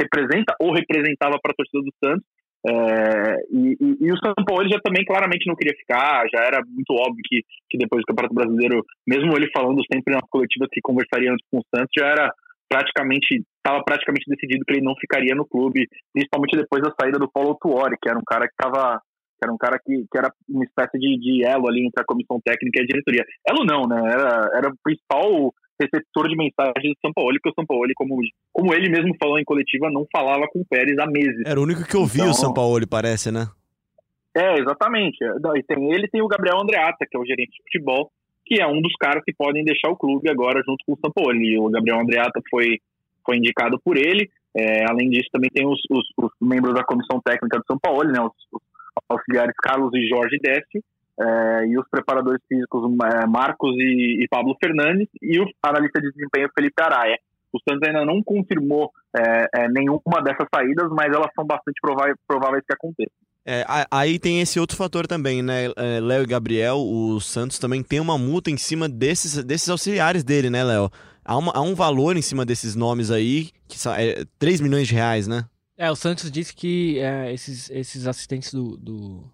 representa 0.00 0.56
ou 0.60 0.72
representava 0.74 1.38
para 1.40 1.52
a 1.52 1.54
torcida 1.54 1.82
do 1.82 1.92
Santos. 2.02 2.26
É, 2.66 3.36
e, 3.50 3.72
e, 3.80 3.96
e, 4.04 4.12
o 4.12 4.18
São 4.18 4.34
Paulo 4.46 4.68
já 4.68 4.78
também 4.84 5.04
claramente 5.04 5.46
não 5.46 5.56
queria 5.56 5.74
ficar, 5.78 6.24
já 6.30 6.44
era 6.44 6.60
muito 6.66 6.92
óbvio 6.92 7.22
que, 7.24 7.40
que 7.70 7.78
depois 7.78 8.02
do 8.02 8.06
Campeonato 8.06 8.34
Brasileiro, 8.34 8.84
mesmo 9.06 9.34
ele 9.34 9.50
falando 9.50 9.80
sempre 9.90 10.12
nas 10.12 10.28
coletivas 10.28 10.68
que 10.70 10.80
conversaria 10.82 11.32
antes 11.32 11.46
com 11.50 11.58
o 11.58 11.64
Santos, 11.74 11.90
já 11.96 12.06
era 12.06 12.30
praticamente 12.68 13.42
estava 13.56 13.82
praticamente 13.82 14.28
decidido 14.28 14.64
que 14.64 14.74
ele 14.74 14.84
não 14.84 14.94
ficaria 14.94 15.34
no 15.34 15.46
clube, 15.46 15.88
principalmente 16.12 16.56
depois 16.56 16.82
da 16.82 16.94
saída 17.00 17.18
do 17.18 17.30
Paulo 17.30 17.56
Tuori, 17.60 17.96
que 18.00 18.08
era 18.08 18.18
um 18.18 18.24
cara 18.24 18.46
que 18.46 18.52
estava 18.52 19.00
era 19.42 19.52
um 19.52 19.56
cara 19.56 19.78
que, 19.82 20.04
que 20.10 20.18
era 20.18 20.30
uma 20.48 20.64
espécie 20.64 20.98
de, 20.98 21.18
de 21.18 21.46
elo 21.46 21.66
ali 21.66 21.86
entre 21.86 22.02
a 22.02 22.04
comissão 22.04 22.38
técnica 22.44 22.78
e 22.78 22.82
a 22.82 22.86
diretoria. 22.86 23.24
Elo 23.48 23.64
não, 23.64 23.88
né? 23.88 23.96
Era, 24.12 24.50
era 24.54 24.68
o 24.68 24.76
principal 24.84 25.50
receptor 25.80 26.28
de 26.28 26.36
mensagens 26.36 26.94
do 26.94 27.00
São 27.00 27.12
Paulo, 27.12 27.32
porque 27.34 27.50
o 27.50 27.54
São 27.54 27.66
Paulo, 27.66 27.86
como, 27.94 28.16
como 28.52 28.74
ele 28.74 28.90
mesmo 28.90 29.14
falou 29.18 29.38
em 29.38 29.44
coletiva, 29.44 29.90
não 29.90 30.06
falava 30.12 30.46
com 30.52 30.60
o 30.60 30.66
Pérez 30.66 30.98
há 30.98 31.06
meses. 31.06 31.42
Era 31.46 31.58
o 31.58 31.62
único 31.62 31.84
que 31.84 31.96
ouvia 31.96 32.22
então, 32.22 32.32
o 32.32 32.34
São 32.34 32.52
Paulo, 32.52 32.86
parece, 32.86 33.32
né? 33.32 33.48
É, 34.36 34.60
exatamente. 34.60 35.18
E 35.22 35.62
tem 35.62 35.92
ele 35.92 36.08
tem 36.08 36.22
o 36.22 36.28
Gabriel 36.28 36.60
Andreata, 36.60 37.06
que 37.08 37.16
é 37.16 37.20
o 37.20 37.26
gerente 37.26 37.50
de 37.50 37.62
futebol, 37.64 38.10
que 38.46 38.60
é 38.60 38.66
um 38.66 38.80
dos 38.80 38.94
caras 38.94 39.22
que 39.24 39.32
podem 39.32 39.64
deixar 39.64 39.90
o 39.90 39.96
clube 39.96 40.30
agora 40.30 40.62
junto 40.64 40.84
com 40.86 40.92
o 40.92 40.98
São 41.00 41.10
Paulo. 41.10 41.34
E 41.34 41.58
o 41.58 41.68
Gabriel 41.70 42.00
Andreata 42.00 42.40
foi, 42.50 42.78
foi 43.24 43.36
indicado 43.36 43.80
por 43.84 43.96
ele. 43.96 44.30
É, 44.56 44.84
além 44.88 45.08
disso, 45.10 45.28
também 45.32 45.50
tem 45.50 45.66
os, 45.66 45.80
os, 45.90 46.04
os, 46.16 46.32
membros 46.40 46.74
da 46.74 46.84
comissão 46.84 47.20
técnica 47.24 47.58
do 47.58 47.64
São 47.66 47.78
Paulo, 47.78 48.04
né, 48.04 48.20
os, 48.20 48.32
os 48.52 48.60
auxiliares 49.08 49.54
Carlos 49.62 49.94
e 49.94 50.08
Jorge 50.08 50.38
Décio, 50.42 50.82
é, 51.20 51.66
e 51.66 51.78
os 51.78 51.86
preparadores 51.90 52.40
físicos 52.48 52.90
é, 53.04 53.26
Marcos 53.26 53.74
e, 53.76 54.24
e, 54.24 54.28
Pablo 54.28 54.56
Fernandes, 54.62 55.08
e 55.20 55.38
o 55.38 55.46
analista 55.62 56.00
de 56.00 56.10
desempenho 56.12 56.48
Felipe 56.56 56.82
Araia. 56.82 57.18
O 57.52 57.58
Santos 57.68 57.86
ainda 57.86 58.04
não 58.04 58.22
confirmou 58.22 58.90
é, 59.16 59.46
é 59.54 59.68
nenhuma 59.68 60.22
dessas 60.22 60.46
saídas, 60.54 60.88
mas 60.90 61.12
elas 61.12 61.30
são 61.34 61.44
bastante 61.44 61.80
prováveis, 61.82 62.64
que 62.66 62.74
aconteçam. 62.74 63.12
É, 63.44 63.64
aí 63.90 64.18
tem 64.18 64.40
esse 64.40 64.60
outro 64.60 64.76
fator 64.76 65.06
também, 65.06 65.42
né? 65.42 65.66
É, 65.76 65.98
Léo 66.00 66.22
e 66.22 66.26
Gabriel, 66.26 66.78
o 66.78 67.20
Santos 67.20 67.58
também 67.58 67.82
tem 67.82 67.98
uma 67.98 68.16
multa 68.16 68.50
em 68.50 68.56
cima 68.56 68.88
desses, 68.88 69.42
desses 69.42 69.68
auxiliares 69.68 70.22
dele, 70.22 70.48
né, 70.48 70.62
Léo? 70.62 70.90
Há, 71.24 71.34
há 71.34 71.60
um 71.60 71.74
valor 71.74 72.16
em 72.16 72.22
cima 72.22 72.44
desses 72.44 72.76
nomes 72.76 73.10
aí, 73.10 73.50
que 73.66 73.78
são 73.78 73.92
é, 73.94 74.24
3 74.38 74.60
milhões 74.60 74.86
de 74.86 74.94
reais, 74.94 75.26
né? 75.26 75.44
É, 75.76 75.90
o 75.90 75.96
Santos 75.96 76.30
disse 76.30 76.54
que 76.54 76.98
é, 77.00 77.32
esses, 77.32 77.70
esses 77.70 78.06
assistentes 78.06 78.52
do, 78.52 78.76
do, 78.76 79.24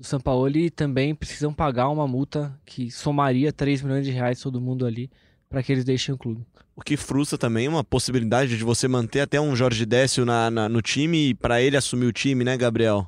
do 0.00 0.06
Sampaoli 0.06 0.70
também 0.70 1.14
precisam 1.14 1.52
pagar 1.52 1.90
uma 1.90 2.08
multa 2.08 2.58
que 2.64 2.90
somaria 2.90 3.52
3 3.52 3.82
milhões 3.82 4.06
de 4.06 4.10
reais 4.10 4.40
todo 4.40 4.58
mundo 4.58 4.86
ali 4.86 5.10
para 5.46 5.62
que 5.62 5.70
eles 5.70 5.84
deixem 5.84 6.14
o 6.14 6.18
clube. 6.18 6.40
O 6.74 6.80
que 6.80 6.96
frustra 6.96 7.36
também 7.36 7.68
uma 7.68 7.84
possibilidade 7.84 8.56
de 8.56 8.64
você 8.64 8.88
manter 8.88 9.20
até 9.20 9.38
um 9.38 9.54
Jorge 9.54 9.84
Décio 9.84 10.24
na, 10.24 10.50
na 10.50 10.68
no 10.70 10.80
time 10.80 11.28
e 11.28 11.34
para 11.34 11.60
ele 11.60 11.76
assumir 11.76 12.06
o 12.06 12.12
time, 12.14 12.42
né, 12.44 12.56
Gabriel? 12.56 13.06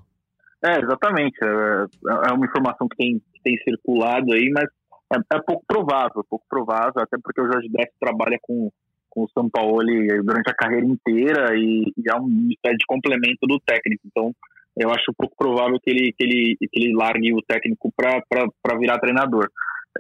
É, 0.63 0.79
exatamente. 0.79 1.39
É, 1.43 2.29
é 2.29 2.33
uma 2.35 2.45
informação 2.45 2.87
que 2.87 2.97
tem, 2.97 3.19
que 3.33 3.43
tem 3.43 3.57
circulado 3.65 4.31
aí, 4.35 4.51
mas 4.51 4.69
é, 5.15 5.37
é 5.37 5.41
pouco 5.41 5.65
provável, 5.67 6.23
pouco 6.29 6.45
provável, 6.47 7.01
até 7.03 7.17
porque 7.23 7.41
o 7.41 7.51
Jorge 7.51 7.71
Décio 7.71 7.95
trabalha 7.99 8.39
com 8.43 8.71
com 9.15 9.25
o 9.25 9.29
São 9.29 9.47
Paulo 9.51 9.85
durante 10.25 10.49
a 10.49 10.55
carreira 10.55 10.87
inteira 10.87 11.55
e, 11.55 11.93
e 11.99 12.11
é 12.11 12.19
um 12.19 12.49
espécie 12.51 12.79
de 12.79 12.87
complemento 12.87 13.47
do 13.47 13.61
técnico. 13.61 14.01
Então, 14.07 14.33
eu 14.77 14.91
acho 14.91 15.15
pouco 15.17 15.35
provável 15.37 15.79
que 15.83 15.91
ele, 15.91 16.13
que 16.17 16.25
ele, 16.25 16.57
que 16.59 16.81
ele 16.81 16.97
largue 16.97 17.33
o 17.35 17.43
técnico 17.43 17.93
para 17.97 18.79
virar 18.79 18.99
treinador. 18.99 19.49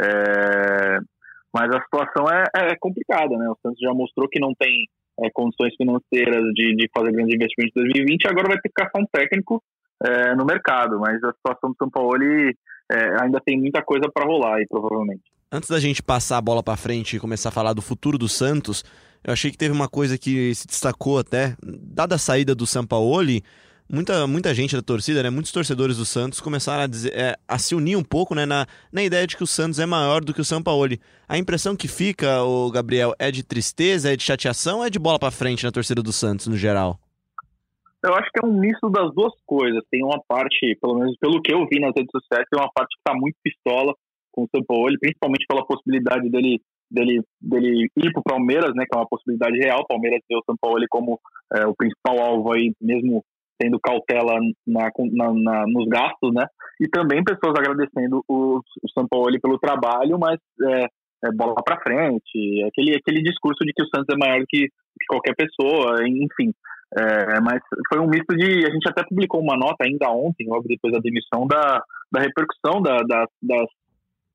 É, 0.00 0.98
mas 1.54 1.70
a 1.70 1.82
situação 1.82 2.24
é, 2.30 2.44
é, 2.54 2.76
complicada, 2.80 3.36
né? 3.36 3.48
O 3.50 3.58
Santos 3.60 3.78
já 3.80 3.92
mostrou 3.92 4.28
que 4.28 4.40
não 4.40 4.54
tem 4.54 4.86
é, 5.20 5.28
condições 5.32 5.74
financeiras 5.76 6.42
de, 6.54 6.74
de 6.74 6.88
fazer 6.94 7.12
grandes 7.12 7.34
investimentos 7.34 7.76
em 7.76 7.84
2020 7.84 8.26
agora 8.26 8.48
vai 8.48 8.60
ter 8.60 8.68
que 8.68 8.74
caçar 8.74 9.02
um 9.02 9.06
técnico 9.12 9.62
é, 10.02 10.34
no 10.34 10.46
mercado. 10.46 10.98
Mas 10.98 11.22
a 11.22 11.32
situação 11.32 11.70
do 11.70 11.76
São 11.76 11.90
Paulo 11.90 12.16
ele, 12.16 12.56
é, 12.90 13.22
ainda 13.22 13.40
tem 13.44 13.58
muita 13.58 13.82
coisa 13.82 14.10
para 14.12 14.24
rolar 14.24 14.56
aí, 14.56 14.66
provavelmente. 14.66 15.22
Antes 15.50 15.68
da 15.68 15.78
gente 15.78 16.02
passar 16.02 16.38
a 16.38 16.42
bola 16.42 16.62
para 16.62 16.78
frente 16.78 17.16
e 17.16 17.20
começar 17.20 17.50
a 17.50 17.52
falar 17.52 17.74
do 17.74 17.82
futuro 17.82 18.16
do 18.16 18.26
Santos, 18.26 18.82
eu 19.22 19.34
achei 19.34 19.50
que 19.50 19.58
teve 19.58 19.74
uma 19.74 19.88
coisa 19.88 20.16
que 20.16 20.54
se 20.54 20.66
destacou 20.66 21.18
até, 21.18 21.54
dada 21.62 22.14
a 22.14 22.18
saída 22.18 22.54
do 22.54 22.66
Sampaoli, 22.66 23.42
muita, 23.90 24.26
muita 24.26 24.54
gente 24.54 24.74
da 24.74 24.82
torcida, 24.82 25.22
né, 25.22 25.30
muitos 25.30 25.52
torcedores 25.52 25.96
do 25.96 26.04
Santos 26.04 26.40
começaram 26.40 26.84
a, 26.84 26.86
dizer, 26.86 27.12
é, 27.14 27.36
a 27.46 27.58
se 27.58 27.74
unir 27.74 27.96
um 27.96 28.02
pouco 28.02 28.34
né, 28.34 28.46
na, 28.46 28.66
na 28.92 29.02
ideia 29.02 29.26
de 29.26 29.36
que 29.36 29.42
o 29.42 29.46
Santos 29.46 29.78
é 29.78 29.86
maior 29.86 30.22
do 30.24 30.34
que 30.34 30.40
o 30.40 30.44
Sampaoli. 30.44 31.00
A 31.28 31.38
impressão 31.38 31.76
que 31.76 31.88
fica, 31.88 32.42
o 32.42 32.70
Gabriel, 32.70 33.14
é 33.18 33.30
de 33.30 33.42
tristeza, 33.42 34.12
é 34.12 34.16
de 34.16 34.22
chateação 34.22 34.78
ou 34.78 34.84
é 34.84 34.90
de 34.90 34.98
bola 34.98 35.18
para 35.18 35.30
frente 35.30 35.64
na 35.64 35.72
torcida 35.72 36.02
do 36.02 36.12
Santos 36.12 36.46
no 36.46 36.56
geral? 36.56 36.98
Eu 38.04 38.14
acho 38.14 38.28
que 38.32 38.44
é 38.44 38.46
um 38.46 38.58
misto 38.58 38.90
das 38.90 39.14
duas 39.14 39.32
coisas. 39.46 39.80
Tem 39.88 40.02
uma 40.04 40.20
parte, 40.26 40.76
pelo 40.80 40.98
menos 40.98 41.16
pelo 41.18 41.40
que 41.40 41.54
eu 41.54 41.64
vi 41.70 41.78
nas 41.78 41.92
redes 41.96 42.10
sociais, 42.10 42.46
tem 42.50 42.60
uma 42.60 42.70
parte 42.72 42.94
que 42.94 43.00
está 43.00 43.18
muito 43.18 43.36
pistola 43.42 43.94
com 44.32 44.42
o 44.42 44.48
Sampaoli, 44.54 44.98
principalmente 44.98 45.46
pela 45.46 45.64
possibilidade 45.64 46.28
dele 46.28 46.60
dele, 46.92 47.22
dele 47.40 47.88
ir 47.96 48.12
para 48.12 48.20
o 48.20 48.22
Palmeiras, 48.22 48.74
né, 48.74 48.84
que 48.84 48.94
é 48.94 49.00
uma 49.00 49.08
possibilidade 49.08 49.56
real. 49.56 49.80
O 49.80 49.86
Palmeiras 49.86 50.20
vê 50.28 50.36
o 50.36 50.42
Sampaoli 50.44 50.86
como 50.88 51.18
é, 51.54 51.66
o 51.66 51.74
principal 51.74 52.20
alvo 52.20 52.52
aí, 52.52 52.72
mesmo 52.80 53.24
tendo 53.62 53.78
cautela 53.78 54.40
na, 54.66 54.90
na, 55.12 55.32
na, 55.32 55.66
nos 55.68 55.86
gastos, 55.88 56.34
né? 56.34 56.44
E 56.80 56.88
também 56.88 57.22
pessoas 57.22 57.54
agradecendo 57.56 58.24
o, 58.28 58.58
o 58.58 58.88
Sampaoli 58.92 59.40
pelo 59.40 59.58
trabalho, 59.58 60.18
mas 60.18 60.40
é, 60.60 60.86
é 61.26 61.32
bola 61.32 61.54
para 61.64 61.80
frente, 61.80 62.64
aquele, 62.66 62.96
aquele 62.96 63.22
discurso 63.22 63.64
de 63.64 63.72
que 63.72 63.84
o 63.84 63.86
Santos 63.86 64.12
é 64.12 64.18
maior 64.18 64.44
que, 64.48 64.66
que 64.66 65.06
qualquer 65.08 65.34
pessoa, 65.36 66.00
enfim. 66.04 66.52
É, 66.98 67.40
mas 67.40 67.60
foi 67.88 68.00
um 68.00 68.08
misto 68.08 68.36
de. 68.36 68.66
A 68.66 68.70
gente 68.70 68.88
até 68.88 69.04
publicou 69.08 69.40
uma 69.40 69.56
nota 69.56 69.84
ainda 69.86 70.10
ontem, 70.10 70.46
logo 70.46 70.66
depois 70.66 70.92
da 70.92 70.98
demissão, 70.98 71.46
da, 71.46 71.82
da 72.10 72.20
repercussão 72.20 72.82
da, 72.82 72.96
da, 72.98 73.26
das 73.42 73.66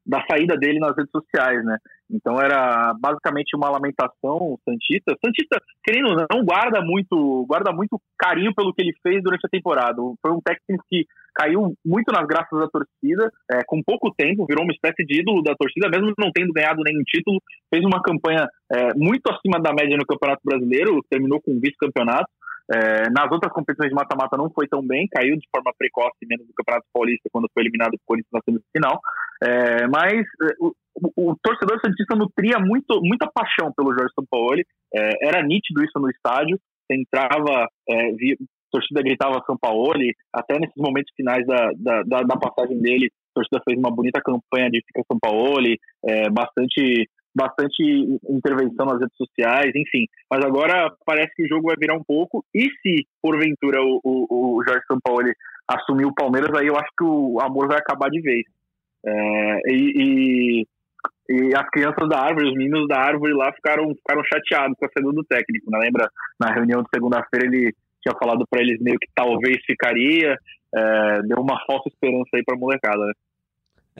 da 0.08 0.24
saída 0.26 0.56
dele 0.56 0.80
nas 0.80 0.96
redes 0.96 1.12
sociais, 1.12 1.64
né? 1.66 1.78
Então 2.10 2.40
era 2.40 2.94
basicamente 3.00 3.56
uma 3.56 3.70
lamentação 3.70 4.58
santista. 4.64 5.16
Santista, 5.24 5.62
querendo 5.84 6.10
ou 6.10 6.16
não, 6.32 6.44
guarda 6.44 6.82
muito, 6.82 7.46
guarda 7.48 7.72
muito 7.72 8.00
carinho 8.18 8.54
pelo 8.56 8.74
que 8.74 8.82
ele 8.82 8.94
fez 9.04 9.22
durante 9.22 9.46
a 9.46 9.50
temporada. 9.50 9.98
Foi 10.22 10.32
um 10.32 10.42
técnico 10.42 10.84
que 10.90 11.06
caiu 11.38 11.76
muito 11.86 12.12
nas 12.12 12.26
graças 12.26 12.60
da 12.60 12.68
torcida, 12.68 13.32
é, 13.52 13.60
com 13.68 13.84
pouco 13.84 14.12
tempo, 14.18 14.48
virou 14.48 14.64
uma 14.64 14.74
espécie 14.74 15.06
de 15.06 15.22
ídolo 15.22 15.44
da 15.44 15.54
torcida, 15.54 15.88
mesmo 15.88 16.12
não 16.18 16.32
tendo 16.34 16.52
ganhado 16.52 16.82
nenhum 16.84 17.04
título, 17.04 17.40
fez 17.70 17.86
uma 17.86 18.02
campanha 18.02 18.50
é, 18.74 18.94
muito 18.96 19.30
acima 19.30 19.62
da 19.62 19.72
média 19.72 19.96
no 19.96 20.06
Campeonato 20.06 20.42
Brasileiro, 20.44 21.00
terminou 21.10 21.40
com 21.40 21.60
vice-campeonato. 21.60 22.28
É, 22.70 23.10
nas 23.10 23.32
outras 23.32 23.52
competições 23.54 23.90
de 23.90 23.96
mata-mata 23.96 24.36
não 24.36 24.50
foi 24.50 24.68
tão 24.68 24.86
bem, 24.86 25.08
caiu 25.08 25.38
de 25.38 25.48
forma 25.50 25.72
precoce, 25.78 26.18
menos 26.24 26.46
no 26.46 26.54
Campeonato 26.54 26.86
Paulista, 26.94 27.30
quando 27.32 27.50
foi 27.54 27.64
eliminado 27.64 27.92
por 27.92 28.06
Corinthians 28.06 28.34
na 28.34 28.42
semifinal. 28.44 29.00
É, 29.42 29.88
mas 29.88 30.20
é, 30.20 30.54
o, 30.60 30.74
o, 30.96 31.32
o, 31.32 31.36
torcedor 31.42 31.80
Santista 31.80 32.16
nutria 32.16 32.60
muito, 32.60 33.00
muita 33.02 33.30
paixão 33.34 33.72
pelo 33.76 33.94
Jorge 33.94 34.14
Sampaoli, 34.14 34.66
é, 34.94 35.28
era 35.28 35.44
nítido 35.44 35.84
isso 35.84 35.98
no 36.00 36.10
estádio, 36.10 36.60
você 36.88 37.00
entrava, 37.00 37.68
é, 37.88 38.12
via, 38.14 38.36
a 38.36 38.70
torcida 38.72 39.02
gritava 39.02 39.44
Sampaoli, 39.46 40.14
até 40.34 40.60
nesses 40.60 40.76
momentos 40.78 41.14
finais 41.16 41.46
da, 41.48 41.72
da, 41.78 42.04
da, 42.04 42.22
da 42.24 42.38
passagem 42.38 42.82
dele, 42.82 43.08
a 43.08 43.40
torcida 43.40 43.62
fez 43.64 43.78
uma 43.78 43.92
bonita 43.92 44.20
campanha 44.22 44.70
de 44.70 44.84
Fica 44.86 45.04
Sampaoli, 45.10 45.80
é, 46.06 46.30
bastante 46.30 47.08
bastante 47.38 47.84
intervenção 48.27 48.88
nas 48.88 49.00
redes 49.00 49.15
sociais, 49.15 49.72
enfim. 49.75 50.06
Mas 50.29 50.44
agora 50.44 50.91
parece 51.06 51.34
que 51.36 51.44
o 51.44 51.48
jogo 51.48 51.67
vai 51.67 51.75
virar 51.79 51.96
um 51.96 52.03
pouco. 52.03 52.44
E 52.53 52.63
se, 52.82 53.08
porventura, 53.22 53.82
o, 53.82 54.01
o, 54.03 54.58
o 54.58 54.63
Jorge 54.67 54.84
Sampaoli 54.88 55.32
assumir 55.67 56.06
o 56.06 56.13
Palmeiras, 56.13 56.50
aí 56.58 56.67
eu 56.67 56.75
acho 56.75 56.89
que 56.98 57.03
o 57.03 57.39
amor 57.39 57.67
vai 57.67 57.77
acabar 57.77 58.10
de 58.10 58.22
vez. 58.22 58.44
É, 59.06 59.60
e, 59.67 59.94
e, 59.96 60.67
e, 61.29 61.56
as 61.56 61.70
crianças 61.70 62.10
da 62.10 62.20
árvore, 62.20 62.50
os 62.50 62.56
meninos 62.56 62.88
da 62.88 63.00
árvore 63.00 63.34
lá 63.34 63.53
ficaram, 63.53 63.94
ficaram 63.94 64.24
chateados 64.24 64.75
com 64.79 64.86
a 64.86 64.89
saída 64.89 65.12
do 65.12 65.24
técnico. 65.24 65.70
Né? 65.70 65.79
Lembra, 65.79 66.10
na 66.39 66.51
reunião 66.53 66.82
de 66.82 66.89
segunda-feira, 66.94 67.46
ele 67.46 67.74
tinha 68.01 68.17
falado 68.17 68.46
para 68.50 68.62
eles 68.62 68.82
meio 68.82 68.98
que 68.98 69.08
talvez 69.13 69.58
ficaria. 69.65 70.36
É, 70.75 71.22
deu 71.24 71.38
uma 71.38 71.60
falsa 71.67 71.88
esperança 71.89 72.29
aí 72.34 72.44
para 72.44 72.56
a 72.56 72.60
molecada. 72.60 73.06
Né? 73.06 73.13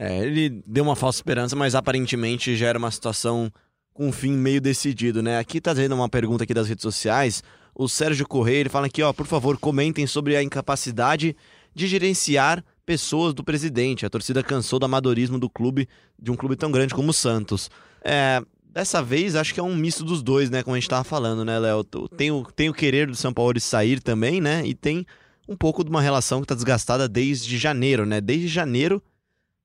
É, 0.00 0.24
ele 0.24 0.62
deu 0.64 0.84
uma 0.84 0.94
falsa 0.94 1.18
esperança, 1.18 1.56
mas 1.56 1.74
aparentemente 1.74 2.56
já 2.56 2.68
era 2.68 2.78
uma 2.78 2.90
situação 2.90 3.52
com 3.92 4.06
um 4.06 4.12
fim 4.12 4.30
meio 4.30 4.60
decidido, 4.60 5.20
né? 5.20 5.40
Aqui 5.40 5.60
tá 5.60 5.74
trazendo 5.74 5.96
uma 5.96 6.08
pergunta 6.08 6.44
aqui 6.44 6.54
das 6.54 6.68
redes 6.68 6.82
sociais. 6.82 7.42
O 7.74 7.88
Sérgio 7.88 8.24
Correia, 8.24 8.60
ele 8.60 8.68
fala 8.68 8.86
aqui, 8.86 9.02
ó, 9.02 9.12
por 9.12 9.26
favor, 9.26 9.58
comentem 9.58 10.06
sobre 10.06 10.36
a 10.36 10.42
incapacidade 10.42 11.34
de 11.74 11.88
gerenciar 11.88 12.64
pessoas 12.86 13.34
do 13.34 13.42
presidente. 13.42 14.06
A 14.06 14.10
torcida 14.10 14.40
cansou 14.40 14.78
do 14.78 14.86
amadorismo 14.86 15.36
do 15.36 15.50
clube, 15.50 15.88
de 16.16 16.30
um 16.30 16.36
clube 16.36 16.54
tão 16.54 16.70
grande 16.70 16.94
como 16.94 17.10
o 17.10 17.12
Santos. 17.12 17.68
É, 18.04 18.40
dessa 18.72 19.02
vez, 19.02 19.34
acho 19.34 19.52
que 19.52 19.58
é 19.58 19.64
um 19.64 19.74
misto 19.74 20.04
dos 20.04 20.22
dois, 20.22 20.48
né? 20.48 20.62
Como 20.62 20.76
a 20.76 20.78
gente 20.78 20.88
tava 20.88 21.02
falando, 21.02 21.44
né, 21.44 21.58
Léo? 21.58 21.82
Tem 22.16 22.30
o, 22.30 22.44
tem 22.44 22.70
o 22.70 22.72
querer 22.72 23.08
do 23.08 23.16
São 23.16 23.32
Paulo 23.32 23.52
de 23.52 23.60
sair 23.60 24.00
também, 24.00 24.40
né? 24.40 24.62
E 24.64 24.74
tem 24.74 25.04
um 25.48 25.56
pouco 25.56 25.82
de 25.82 25.90
uma 25.90 26.00
relação 26.00 26.40
que 26.40 26.46
tá 26.46 26.54
desgastada 26.54 27.08
desde 27.08 27.58
janeiro, 27.58 28.06
né? 28.06 28.20
Desde 28.20 28.46
janeiro 28.46 29.02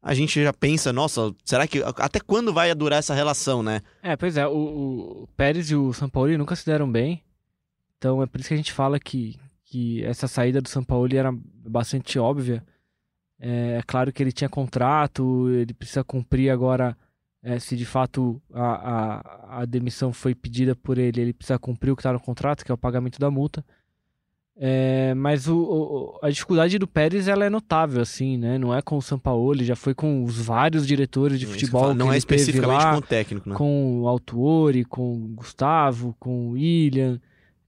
a 0.04 0.14
gente 0.14 0.44
já 0.44 0.52
pensa, 0.52 0.92
nossa, 0.92 1.34
será 1.46 1.66
que 1.66 1.82
até 1.82 2.20
quando 2.20 2.54
vai 2.54 2.76
durar 2.76 3.00
essa 3.00 3.14
relação, 3.14 3.64
né? 3.64 3.82
É, 4.02 4.18
pois 4.18 4.36
é, 4.36 4.46
o, 4.46 5.24
o 5.24 5.28
Pérez 5.38 5.72
e 5.72 5.76
o 5.78 5.94
São 5.94 6.10
Paulo 6.10 6.38
nunca 6.38 6.58
se 6.58 6.66
deram 6.66 6.92
bem. 6.92 7.24
Então 7.98 8.22
é 8.22 8.26
por 8.26 8.42
isso 8.42 8.50
que 8.50 8.54
a 8.54 8.58
gente 8.58 8.74
fala 8.74 9.00
que, 9.00 9.40
que 9.64 10.04
essa 10.04 10.28
saída 10.28 10.62
do 10.62 10.68
São 10.68 10.84
Paulo 10.84 11.08
era 11.16 11.32
bastante 11.66 12.20
óbvia. 12.20 12.62
É, 13.40 13.78
é 13.78 13.82
claro 13.88 14.12
que 14.12 14.22
ele 14.22 14.34
tinha 14.34 14.50
contrato, 14.50 15.50
ele 15.50 15.74
precisa 15.74 16.04
cumprir 16.04 16.50
agora. 16.50 16.98
É, 17.42 17.58
se 17.60 17.76
de 17.78 17.86
fato 17.86 18.42
a, 18.54 18.64
a, 18.64 19.62
a 19.62 19.66
demissão 19.66 20.12
foi 20.12 20.36
pedida 20.36 20.76
por 20.76 20.98
ele, 20.98 21.22
ele 21.22 21.34
precisa 21.34 21.58
cumprir 21.58 21.92
o 21.92 21.96
que 21.96 22.02
está 22.02 22.12
no 22.12 22.20
contrato, 22.20 22.64
que 22.66 22.72
é 22.72 22.76
o 22.76 22.78
pagamento 22.78 23.20
da 23.20 23.32
multa. 23.32 23.64
É, 24.56 25.16
mas 25.16 25.48
o, 25.48 25.58
o, 25.58 26.20
a 26.22 26.30
dificuldade 26.30 26.78
do 26.78 26.88
Pérez 26.88 27.28
ela 27.28 27.44
é 27.44 27.50
notável, 27.50 28.02
assim, 28.02 28.38
né? 28.38 28.58
Não 28.58 28.74
é 28.74 28.82
com 28.82 28.98
o 28.98 29.02
Sampaoli, 29.02 29.66
já 29.66 29.76
foi 29.76 29.96
com 29.96 30.24
os 30.24 30.38
vários 30.38 30.86
diretores 30.86 31.40
de 31.40 31.48
futebol. 31.48 31.94
não 31.94 32.14
é 32.14 32.18
especificamente 32.18 32.84
lá, 32.84 32.92
com 32.94 32.98
o 33.00 33.02
técnico, 33.02 33.50
né? 33.50 33.56
Com 33.56 34.02
o 34.02 34.08
Autuori, 34.08 34.86
com 34.86 35.16
o 35.16 35.28
Gustavo, 35.30 36.16
com 36.20 36.50
o 36.50 36.52
William. 36.52 37.20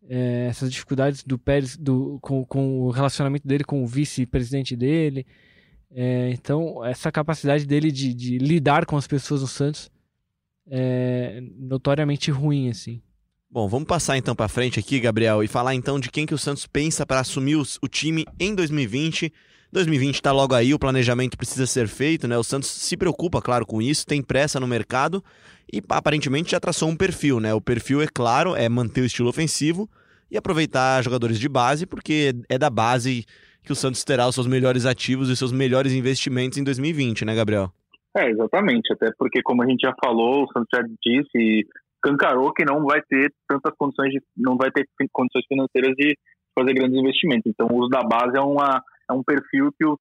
É, 0.08 0.46
essas 0.48 0.72
dificuldades 0.72 1.24
do 1.24 1.36
Pérez 1.40 1.76
do, 1.76 2.20
com, 2.22 2.46
com 2.46 2.82
o 2.82 2.92
relacionamento 2.92 3.48
dele 3.48 3.64
com 3.64 3.84
o 3.84 3.88
vice-presidente 3.88 4.76
dele. 4.76 5.26
É, 5.92 6.30
então, 6.30 6.86
essa 6.86 7.12
capacidade 7.12 7.66
dele 7.66 7.92
de, 7.92 8.14
de 8.14 8.38
lidar 8.38 8.86
com 8.86 8.98
as 8.98 9.08
pessoas 9.08 9.42
no 9.42 9.48
Santos 9.48 9.90
é 10.68 11.42
notoriamente 11.58 12.30
ruim, 12.30 12.70
assim. 12.70 13.02
Bom, 13.56 13.70
vamos 13.70 13.88
passar 13.88 14.18
então 14.18 14.36
para 14.36 14.50
frente 14.50 14.82
aqui, 14.82 15.00
Gabriel, 15.00 15.42
e 15.42 15.48
falar 15.48 15.74
então 15.74 15.98
de 15.98 16.12
quem 16.12 16.26
que 16.26 16.34
o 16.34 16.38
Santos 16.38 16.68
pensa 16.68 17.06
para 17.06 17.22
assumir 17.22 17.56
os, 17.56 17.80
o 17.82 17.88
time 17.88 18.26
em 18.38 18.54
2020. 18.54 19.32
2020 19.72 20.16
está 20.16 20.34
logo 20.34 20.54
aí, 20.54 20.74
o 20.74 20.78
planejamento 20.78 21.38
precisa 21.38 21.66
ser 21.66 21.88
feito, 21.88 22.28
né? 22.28 22.38
O 22.38 22.44
Santos 22.44 22.70
se 22.70 22.98
preocupa, 22.98 23.42
claro, 23.42 23.66
com 23.66 23.82
isso, 23.82 24.06
tem 24.06 24.22
pressa 24.22 24.60
no 24.60 24.68
mercado 24.68 25.24
e 25.72 25.82
aparentemente 25.88 26.52
já 26.52 26.60
traçou 26.60 26.90
um 26.90 26.98
perfil, 26.98 27.40
né? 27.40 27.54
O 27.54 27.62
perfil, 27.62 28.02
é 28.02 28.08
claro, 28.14 28.58
é 28.58 28.68
manter 28.68 29.00
o 29.00 29.06
estilo 29.06 29.30
ofensivo 29.30 29.90
e 30.30 30.36
aproveitar 30.36 31.02
jogadores 31.02 31.40
de 31.40 31.48
base, 31.48 31.86
porque 31.86 32.34
é 32.50 32.58
da 32.58 32.70
base 32.70 33.24
que 33.64 33.72
o 33.72 33.76
Santos 33.76 34.04
terá 34.04 34.28
os 34.28 34.36
seus 34.36 34.48
melhores 34.48 34.86
ativos 34.86 35.30
e 35.30 35.36
seus 35.38 35.54
melhores 35.54 35.94
investimentos 35.94 36.58
em 36.58 36.64
2020, 36.66 37.24
né, 37.24 37.34
Gabriel? 37.34 37.72
É, 38.18 38.30
exatamente. 38.30 38.92
Até 38.92 39.12
porque, 39.18 39.42
como 39.42 39.64
a 39.64 39.66
gente 39.66 39.82
já 39.82 39.94
falou, 40.04 40.44
o 40.44 40.52
Santos 40.52 40.68
já 40.74 40.82
disse, 40.82 41.66
escancarou 42.06 42.54
que 42.54 42.64
não 42.64 42.84
vai 42.84 43.02
ter 43.02 43.34
tantas 43.48 43.74
condições 43.78 44.12
de, 44.12 44.22
não 44.38 44.56
vai 44.56 44.70
ter 44.72 44.86
condições 45.12 45.46
financeiras 45.48 45.96
de 45.98 46.18
fazer 46.54 46.74
grandes 46.74 46.98
investimentos. 46.98 47.46
Então, 47.46 47.68
o 47.70 47.80
uso 47.80 47.90
da 47.90 48.04
base 48.04 48.38
é 48.38 48.42
uma 48.42 48.82
é 49.10 49.14
um 49.14 49.24
perfil 49.24 49.70
que 49.78 49.86
o 49.86 49.98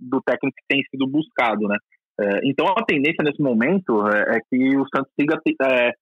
do 0.00 0.20
técnico 0.22 0.56
tem 0.68 0.82
sido 0.90 1.06
buscado, 1.06 1.68
né? 1.68 1.76
É, 2.20 2.40
então, 2.44 2.66
a 2.66 2.84
tendência 2.84 3.22
nesse 3.22 3.40
momento 3.40 4.04
é, 4.08 4.36
é 4.36 4.40
que 4.50 4.76
o 4.76 4.84
Santos 4.88 5.12
siga 5.18 5.38
é, 5.62 5.92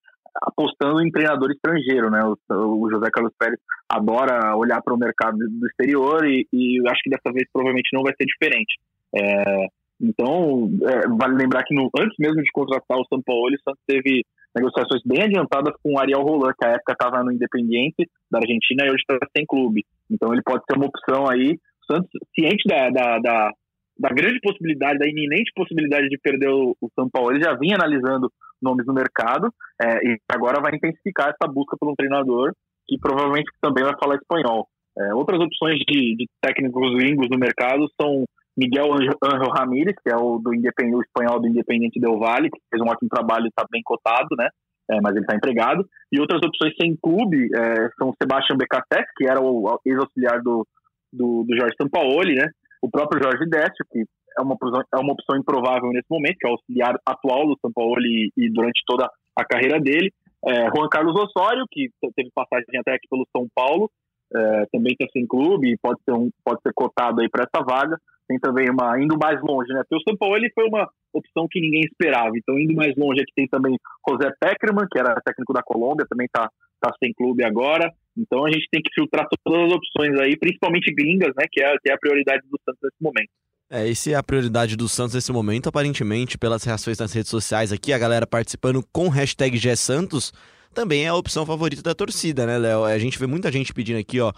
apostando 0.41 1.01
em 1.01 1.11
treinador 1.11 1.51
estrangeiro, 1.51 2.09
né? 2.09 2.19
O, 2.23 2.81
o 2.81 2.89
José 2.89 3.09
Carlos 3.11 3.33
Pérez 3.37 3.59
adora 3.87 4.55
olhar 4.55 4.81
para 4.81 4.93
o 4.93 4.97
mercado 4.97 5.37
do 5.37 5.67
exterior 5.67 6.25
e, 6.25 6.47
e 6.51 6.79
acho 6.89 7.01
que 7.03 7.11
dessa 7.11 7.31
vez 7.31 7.45
provavelmente 7.53 7.89
não 7.93 8.01
vai 8.01 8.13
ser 8.17 8.25
diferente. 8.25 8.79
É, 9.15 9.67
então, 10.01 10.69
é, 10.83 11.07
vale 11.07 11.35
lembrar 11.35 11.63
que 11.63 11.75
no, 11.75 11.89
antes 11.99 12.15
mesmo 12.19 12.41
de 12.41 12.51
contratar 12.51 12.97
o 12.97 13.05
São 13.05 13.21
Paulo, 13.21 13.53
o 13.53 13.61
Santos 13.63 13.83
teve 13.85 14.23
negociações 14.57 15.01
bem 15.05 15.23
adiantadas 15.23 15.73
com 15.81 15.93
o 15.93 15.99
Ariel 15.99 16.21
Roland, 16.21 16.53
que 16.57 16.65
à 16.65 16.71
época 16.71 16.93
estava 16.93 17.23
no 17.23 17.31
Independiente 17.31 18.09
da 18.29 18.39
Argentina 18.39 18.85
e 18.85 18.89
hoje 18.89 19.03
está 19.07 19.17
sem 19.35 19.45
clube. 19.45 19.85
Então 20.09 20.33
ele 20.33 20.41
pode 20.43 20.63
ser 20.69 20.77
uma 20.77 20.87
opção 20.87 21.29
aí. 21.29 21.53
O 21.53 21.93
Santos, 21.93 22.09
ciente 22.35 22.67
da, 22.67 22.89
da, 22.89 23.19
da, 23.19 23.51
da, 23.99 24.09
grande 24.09 24.39
possibilidade, 24.41 24.99
da 24.99 25.07
iminente 25.07 25.51
possibilidade 25.55 26.09
de 26.09 26.17
perder 26.17 26.49
o, 26.49 26.75
o 26.81 26.89
São 26.95 27.09
Paulo, 27.09 27.31
ele 27.31 27.43
já 27.43 27.55
vinha 27.55 27.75
analisando 27.75 28.31
nomes 28.61 28.85
no 28.85 28.93
mercado 28.93 29.53
é, 29.81 30.05
e 30.05 30.17
agora 30.29 30.61
vai 30.61 30.75
intensificar 30.75 31.29
essa 31.29 31.51
busca 31.51 31.77
por 31.79 31.89
um 31.89 31.95
treinador 31.95 32.51
que 32.87 32.97
provavelmente 32.97 33.49
também 33.61 33.83
vai 33.83 33.93
falar 33.99 34.15
espanhol. 34.15 34.67
É, 34.97 35.13
outras 35.13 35.39
opções 35.39 35.77
de, 35.87 36.15
de 36.15 36.27
técnicos 36.41 36.95
gringos 36.95 37.27
no 37.29 37.37
mercado 37.37 37.87
são 38.01 38.25
Miguel 38.57 38.91
Angel 38.91 39.51
Ramírez, 39.55 39.95
que 40.03 40.11
é 40.11 40.15
o 40.15 40.39
do 40.39 40.49
o 40.49 41.01
espanhol 41.01 41.39
do 41.39 41.47
Independente 41.47 41.99
Del 41.99 42.17
Valle, 42.17 42.49
que 42.49 42.59
fez 42.71 42.81
um 42.81 42.89
ótimo 42.89 43.07
trabalho 43.07 43.45
e 43.45 43.49
está 43.49 43.63
bem 43.71 43.81
cotado, 43.83 44.35
né? 44.35 44.49
É, 44.89 44.99
mas 45.01 45.15
ele 45.15 45.25
está 45.25 45.35
empregado. 45.35 45.85
E 46.11 46.19
outras 46.19 46.41
opções 46.41 46.73
sem 46.81 46.95
clube 46.95 47.49
é, 47.53 47.89
são 47.99 48.13
Sebastião 48.19 48.57
Becasset, 48.57 49.05
que 49.15 49.29
era 49.29 49.39
o 49.39 49.79
ex-auxiliar 49.85 50.41
do, 50.41 50.65
do, 51.13 51.43
do, 51.43 51.55
Jorge 51.55 51.75
Sampaoli, 51.79 52.35
né? 52.35 52.49
O 52.81 52.89
próprio 52.89 53.21
Jorge 53.21 53.47
Décio, 53.47 53.85
que 53.91 54.03
é 54.37 54.41
uma, 54.41 54.55
é 54.93 54.97
uma 54.97 55.13
opção 55.13 55.37
improvável 55.37 55.89
nesse 55.91 56.07
momento, 56.09 56.37
que 56.39 56.47
é 56.47 56.49
o 56.49 56.53
auxiliar 56.53 56.97
atual 57.05 57.45
do 57.47 57.57
Sampaoli 57.61 58.31
e, 58.37 58.45
e 58.45 58.49
durante 58.49 58.81
toda 58.87 59.07
a 59.35 59.45
carreira 59.45 59.79
dele. 59.79 60.11
É, 60.45 60.69
Juan 60.73 60.87
Carlos 60.89 61.15
Osório, 61.15 61.65
que 61.69 61.89
teve 62.15 62.31
passagem 62.33 62.79
até 62.79 62.93
aqui 62.93 63.07
pelo 63.09 63.27
São 63.35 63.47
Paulo, 63.53 63.91
é, 64.35 64.65
também 64.71 64.93
está 64.93 65.05
sem 65.11 65.27
clube 65.27 65.71
e 65.71 65.77
pode 65.77 65.99
ser, 66.03 66.13
um, 66.13 66.29
pode 66.43 66.61
ser 66.61 66.73
cotado 66.73 67.21
aí 67.21 67.29
para 67.29 67.45
essa 67.45 67.63
vaga. 67.63 67.97
Tem 68.27 68.37
também 68.39 68.69
uma, 68.69 69.01
indo 69.01 69.17
mais 69.17 69.41
longe, 69.41 69.73
né? 69.73 69.81
Porque 69.87 69.95
o 69.95 70.09
São 70.09 70.17
Paulo 70.17 70.35
ele 70.35 70.51
foi 70.53 70.65
uma 70.65 70.87
opção 71.13 71.47
que 71.49 71.61
ninguém 71.61 71.81
esperava. 71.81 72.31
Então, 72.35 72.59
indo 72.59 72.75
mais 72.75 72.93
longe, 72.97 73.21
aqui 73.21 73.31
tem 73.35 73.47
também 73.47 73.77
José 74.07 74.29
Peckerman, 74.39 74.85
que 74.91 74.99
era 74.99 75.21
técnico 75.21 75.53
da 75.53 75.63
Colômbia, 75.63 76.05
também 76.09 76.25
está 76.25 76.49
tá 76.81 76.91
sem 77.01 77.13
clube 77.13 77.45
agora. 77.45 77.91
Então, 78.17 78.45
a 78.45 78.51
gente 78.51 78.67
tem 78.69 78.81
que 78.81 78.93
filtrar 78.93 79.25
todas 79.43 79.67
as 79.67 79.71
opções 79.71 80.19
aí, 80.19 80.37
principalmente 80.37 80.93
gringas, 80.93 81.33
né? 81.37 81.45
Que 81.51 81.63
é, 81.63 81.73
que 81.81 81.89
é 81.89 81.93
a 81.93 81.97
prioridade 81.97 82.41
do 82.49 82.59
Santos 82.65 82.81
nesse 82.83 83.01
momento. 83.01 83.29
É, 83.69 83.87
esse 83.87 84.13
é 84.13 84.15
a 84.15 84.23
prioridade 84.23 84.77
do 84.77 84.87
Santos 84.87 85.13
nesse 85.13 85.31
momento, 85.31 85.67
aparentemente, 85.67 86.37
pelas 86.37 86.63
reações 86.63 86.97
nas 86.99 87.11
redes 87.11 87.29
sociais 87.29 87.73
aqui, 87.73 87.91
a 87.91 87.97
galera 87.97 88.25
participando 88.25 88.81
com 88.93 89.09
hashtag 89.09 89.59
Santos, 89.75 90.31
também 90.73 91.03
é 91.03 91.09
a 91.09 91.15
opção 91.15 91.45
favorita 91.45 91.81
da 91.81 91.93
torcida, 91.93 92.45
né, 92.45 92.57
Léo? 92.57 92.85
A 92.85 92.97
gente 92.97 93.19
vê 93.19 93.27
muita 93.27 93.51
gente 93.51 93.73
pedindo 93.73 93.99
aqui, 93.99 94.21
ó. 94.21 94.31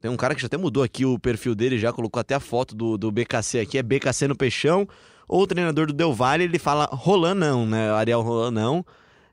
Tem 0.00 0.10
um 0.10 0.16
cara 0.16 0.34
que 0.34 0.40
já 0.40 0.46
até 0.46 0.56
mudou 0.56 0.82
aqui 0.82 1.04
o 1.04 1.18
perfil 1.18 1.54
dele, 1.54 1.78
já 1.78 1.92
colocou 1.92 2.20
até 2.20 2.34
a 2.34 2.40
foto 2.40 2.74
do, 2.74 2.96
do 2.96 3.10
BKC 3.10 3.60
aqui, 3.60 3.78
é 3.78 3.82
BKC 3.82 4.28
no 4.28 4.36
Peixão. 4.36 4.88
Ou 5.28 5.42
o 5.42 5.46
treinador 5.46 5.88
do 5.88 5.92
Del 5.92 6.14
Valle, 6.14 6.44
ele 6.44 6.58
fala 6.58 6.86
Roland 6.86 7.34
não, 7.34 7.66
né? 7.66 7.90
Ariel 7.90 8.22
Roland 8.22 8.52
não. 8.52 8.86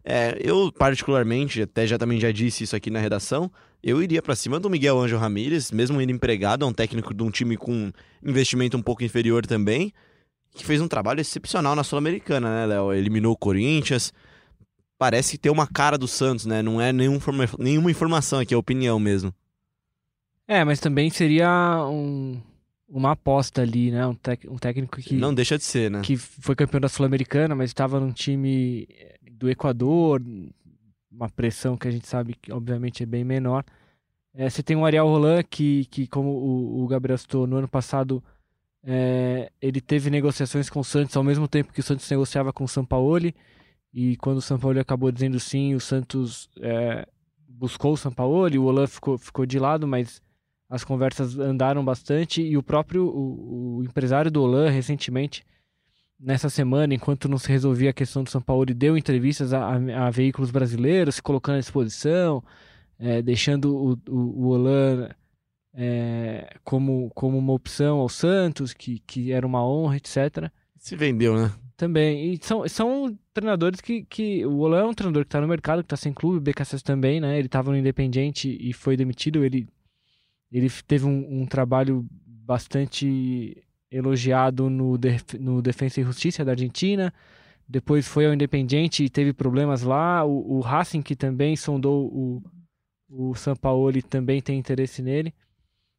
É, 0.03 0.37
eu, 0.39 0.71
particularmente, 0.71 1.61
até 1.61 1.87
já 1.87 1.97
também 1.97 2.19
já 2.19 2.31
disse 2.31 2.63
isso 2.63 2.75
aqui 2.75 2.91
na 2.91 2.99
redação, 2.99 3.51
eu 3.81 4.01
iria 4.03 4.21
para 4.21 4.35
cima 4.35 4.59
do 4.59 4.69
Miguel 4.69 4.99
Anjo 4.99 5.17
Ramírez, 5.17 5.71
mesmo 5.71 5.99
ele 5.99 6.11
empregado, 6.11 6.63
é 6.63 6.67
um 6.67 6.73
técnico 6.73 7.13
de 7.13 7.23
um 7.23 7.31
time 7.31 7.57
com 7.57 7.91
investimento 8.23 8.77
um 8.77 8.81
pouco 8.81 9.03
inferior 9.03 9.45
também, 9.45 9.91
que 10.55 10.65
fez 10.65 10.79
um 10.81 10.87
trabalho 10.87 11.21
excepcional 11.21 11.75
na 11.75 11.83
Sul-Americana, 11.83 12.49
né, 12.49 12.65
Léo? 12.67 12.93
Eliminou 12.93 13.33
o 13.33 13.37
Corinthians, 13.37 14.13
parece 14.97 15.37
ter 15.37 15.49
uma 15.49 15.67
cara 15.67 15.97
do 15.97 16.07
Santos, 16.07 16.45
né? 16.45 16.61
Não 16.61 16.79
é 16.79 16.91
nenhum, 16.93 17.19
nenhuma 17.57 17.89
informação 17.89 18.39
aqui, 18.39 18.53
é 18.53 18.57
opinião 18.57 18.99
mesmo. 18.99 19.33
É, 20.47 20.63
mas 20.63 20.79
também 20.79 21.09
seria 21.09 21.85
um, 21.87 22.39
uma 22.87 23.11
aposta 23.11 23.61
ali, 23.61 23.91
né? 23.91 24.05
Um, 24.05 24.13
tec, 24.13 24.45
um 24.49 24.57
técnico 24.57 24.97
que. 25.01 25.15
Não 25.15 25.33
deixa 25.33 25.57
de 25.57 25.63
ser, 25.63 25.89
né? 25.89 26.01
Que 26.01 26.15
foi 26.17 26.55
campeão 26.55 26.81
da 26.81 26.89
Sul-Americana, 26.89 27.55
mas 27.55 27.69
estava 27.69 27.99
num 27.99 28.11
time 28.11 28.87
do 29.31 29.49
Equador, 29.49 30.21
uma 31.11 31.29
pressão 31.29 31.77
que 31.77 31.87
a 31.87 31.91
gente 31.91 32.07
sabe 32.07 32.35
que 32.39 32.51
obviamente 32.51 33.03
é 33.03 33.05
bem 33.05 33.23
menor. 33.23 33.63
É, 34.33 34.49
você 34.49 34.61
tem 34.61 34.75
o 34.75 34.85
Ariel 34.85 35.07
Roland, 35.07 35.43
que, 35.43 35.85
que 35.85 36.07
como 36.07 36.29
o, 36.29 36.83
o 36.83 36.87
Gabriel 36.87 37.17
citou, 37.17 37.47
no 37.47 37.55
ano 37.55 37.67
passado 37.67 38.23
é, 38.83 39.49
ele 39.61 39.81
teve 39.81 40.09
negociações 40.09 40.69
com 40.69 40.79
o 40.79 40.83
Santos 40.83 41.17
ao 41.17 41.23
mesmo 41.23 41.47
tempo 41.47 41.73
que 41.73 41.79
o 41.79 41.83
Santos 41.83 42.09
negociava 42.09 42.53
com 42.53 42.65
o 42.65 42.67
Sampaoli. 42.67 43.33
E 43.93 44.17
quando 44.17 44.37
o 44.37 44.41
Sampaoli 44.41 44.79
acabou 44.79 45.11
dizendo 45.11 45.39
sim, 45.39 45.73
o 45.73 45.79
Santos 45.79 46.49
é, 46.59 47.07
buscou 47.47 47.93
o 47.93 47.97
Sampaoli, 47.97 48.59
o 48.59 48.63
Roland 48.63 48.87
ficou, 48.87 49.17
ficou 49.17 49.45
de 49.45 49.57
lado, 49.57 49.87
mas 49.87 50.21
as 50.69 50.83
conversas 50.83 51.37
andaram 51.37 51.83
bastante. 51.83 52.41
E 52.41 52.57
o 52.57 52.63
próprio 52.63 53.05
o, 53.05 53.77
o 53.77 53.83
empresário 53.83 54.31
do 54.31 54.41
Roland, 54.41 54.71
recentemente, 54.71 55.45
nessa 56.19 56.49
semana, 56.49 56.93
enquanto 56.93 57.29
não 57.29 57.37
se 57.37 57.49
resolvia 57.49 57.89
a 57.89 57.93
questão 57.93 58.23
do 58.23 58.29
São 58.29 58.41
Paulo, 58.41 58.65
deu 58.65 58.97
entrevistas 58.97 59.53
a, 59.53 59.75
a, 59.75 60.07
a 60.07 60.09
veículos 60.09 60.51
brasileiros, 60.51 61.15
se 61.15 61.21
colocando 61.21 61.57
à 61.57 61.59
disposição, 61.59 62.43
é, 62.97 63.21
deixando 63.21 63.75
o, 63.75 63.91
o, 64.09 64.17
o 64.17 64.47
Olan 64.47 65.09
é, 65.73 66.55
como, 66.63 67.11
como 67.13 67.37
uma 67.37 67.53
opção 67.53 67.99
ao 67.99 68.09
Santos, 68.09 68.73
que, 68.73 68.99
que 68.99 69.31
era 69.31 69.45
uma 69.45 69.65
honra, 69.65 69.97
etc. 69.97 70.49
Se 70.77 70.95
vendeu, 70.95 71.35
né? 71.35 71.51
Também. 71.75 72.33
E 72.33 72.39
são, 72.41 72.67
são 72.69 73.17
treinadores 73.33 73.81
que, 73.81 74.03
que. 74.05 74.45
O 74.45 74.59
Olan 74.59 74.79
é 74.79 74.85
um 74.85 74.93
treinador 74.93 75.23
que 75.23 75.27
está 75.27 75.41
no 75.41 75.47
mercado, 75.47 75.79
que 75.79 75.85
está 75.87 75.97
sem 75.97 76.13
clube, 76.13 76.37
o 76.37 76.41
BKSS 76.41 76.81
também, 76.83 77.19
né? 77.19 77.37
Ele 77.37 77.47
estava 77.47 77.69
no 77.69 77.77
Independente 77.77 78.57
e 78.59 78.71
foi 78.71 78.95
demitido. 78.95 79.43
Ele, 79.43 79.67
ele 80.57 80.69
teve 80.87 81.05
um, 81.05 81.41
um 81.41 81.45
trabalho 81.45 82.05
bastante 82.25 83.61
elogiado 83.91 84.69
no, 84.69 84.97
Def 84.97 85.33
no 85.39 85.61
Defensa 85.61 85.99
e 85.99 86.03
Justiça 86.03 86.45
da 86.45 86.51
Argentina. 86.51 87.13
Depois 87.67 88.07
foi 88.07 88.25
ao 88.25 88.33
Independiente 88.33 89.03
e 89.03 89.09
teve 89.09 89.33
problemas 89.33 89.81
lá. 89.81 90.23
O, 90.23 90.57
o 90.57 90.59
Racing, 90.61 91.01
que 91.01 91.15
também 91.15 91.57
sondou 91.57 92.07
o, 92.07 92.43
o 93.09 93.35
Sampaoli, 93.35 94.01
também 94.01 94.41
tem 94.41 94.57
interesse 94.57 95.01
nele. 95.01 95.33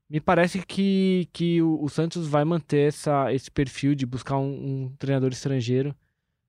Me 0.08 0.20
parece 0.20 0.64
que, 0.64 1.28
que 1.32 1.60
o, 1.60 1.82
o 1.82 1.88
Santos 1.88 2.26
vai 2.26 2.44
manter 2.44 2.88
essa, 2.88 3.32
esse 3.34 3.50
perfil 3.50 3.94
de 3.94 4.06
buscar 4.06 4.38
um, 4.38 4.84
um, 4.84 4.96
treinador 4.96 5.32
estrangeiro. 5.32 5.94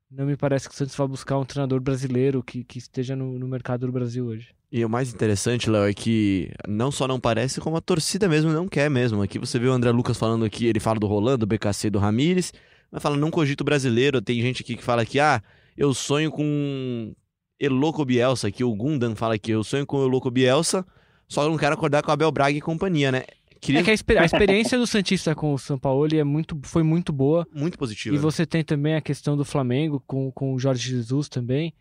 Não 0.10 0.26
me 0.26 0.38
parece 0.38 0.70
que 0.70 0.76
o 0.76 0.78
Santos 0.78 0.96
vai 0.96 1.08
buscar 1.08 1.38
um 1.38 1.46
treinador 1.46 1.82
brasileiro 1.82 2.42
que, 2.42 2.64
que 2.64 2.78
esteja 2.78 3.16
no, 3.16 3.38
no 3.38 3.48
mercado 3.48 3.86
do 3.86 3.92
Brasil 3.92 4.26
hoje. 4.28 4.57
E 4.70 4.84
o 4.84 4.90
mais 4.90 5.14
interessante, 5.14 5.70
Léo, 5.70 5.88
é 5.88 5.94
que 5.94 6.52
não 6.68 6.92
só 6.92 7.08
não 7.08 7.20
parece, 7.20 7.62
como 7.62 7.78
a 7.78 7.82
torcida 7.82 8.28
mesmo 8.28 8.52
não 8.52 8.68
quer 8.68 8.90
mesmo. 8.90 9.22
Aqui 9.22 9.40
você 9.40 9.58
vê 9.58 9.68
o 9.68 9.72
André 9.72 9.92
Lucas 9.92 10.18
falando 10.18 10.44
aqui, 10.44 10.66
ele 10.66 10.80
fala 10.80 11.00
do 11.00 11.08
Rolando, 11.08 11.46
do 11.46 11.48
BKC, 11.48 11.90
do 11.90 12.00
Ramires, 12.00 12.54
mas 12.92 13.02
fala, 13.02 13.16
não 13.16 13.32
cogito 13.32 13.64
brasileiro. 13.64 14.22
Tem 14.22 14.42
gente 14.42 14.62
aqui 14.62 14.76
que 14.76 14.84
fala 14.84 15.06
que, 15.06 15.20
ah, 15.20 15.42
eu 15.78 15.94
sonho 15.94 16.30
com 16.30 17.16
Eloco 17.58 18.04
Bielsa, 18.04 18.52
que 18.52 18.64
o 18.64 18.76
Gundan 18.76 19.16
fala 19.16 19.36
aqui, 19.36 19.52
eu 19.52 19.64
sonho 19.64 19.86
com 19.86 20.00
o 20.00 20.06
Eloco 20.06 20.30
Bielsa, 20.30 20.86
só 21.30 21.48
não 21.48 21.58
quero 21.58 21.74
acordar 21.74 22.04
com 22.04 22.12
a 22.12 22.14
Abel 22.14 22.32
Braga 22.32 22.58
e 22.58 22.62
companhia, 22.62 23.12
né? 23.12 23.24
Queria... 23.62 23.82
É 23.82 23.84
que 23.84 23.92
a, 23.92 23.94
exper 23.94 24.22
a, 24.22 24.26
experiência 24.26 24.78
do 24.78 24.86
Santista 24.86 25.34
com 25.34 25.54
o 25.54 25.58
São 25.58 25.80
Paulo 25.80 26.08
é 26.14 26.24
muito, 26.24 26.60
foi 26.64 26.84
muito 26.84 27.12
boa. 27.12 27.48
Muito 27.54 27.78
positiva. 27.78 28.16
E 28.16 28.20
você 28.20 28.46
tem 28.46 28.64
também 28.64 28.96
a 28.96 29.02
questão 29.02 29.36
do 29.36 29.44
Flamengo 29.44 30.04
com, 30.06 30.32
com 30.32 30.54
o 30.54 30.60
Jorge 30.60 30.90
Jesus 30.90 31.28
também. 31.28 31.74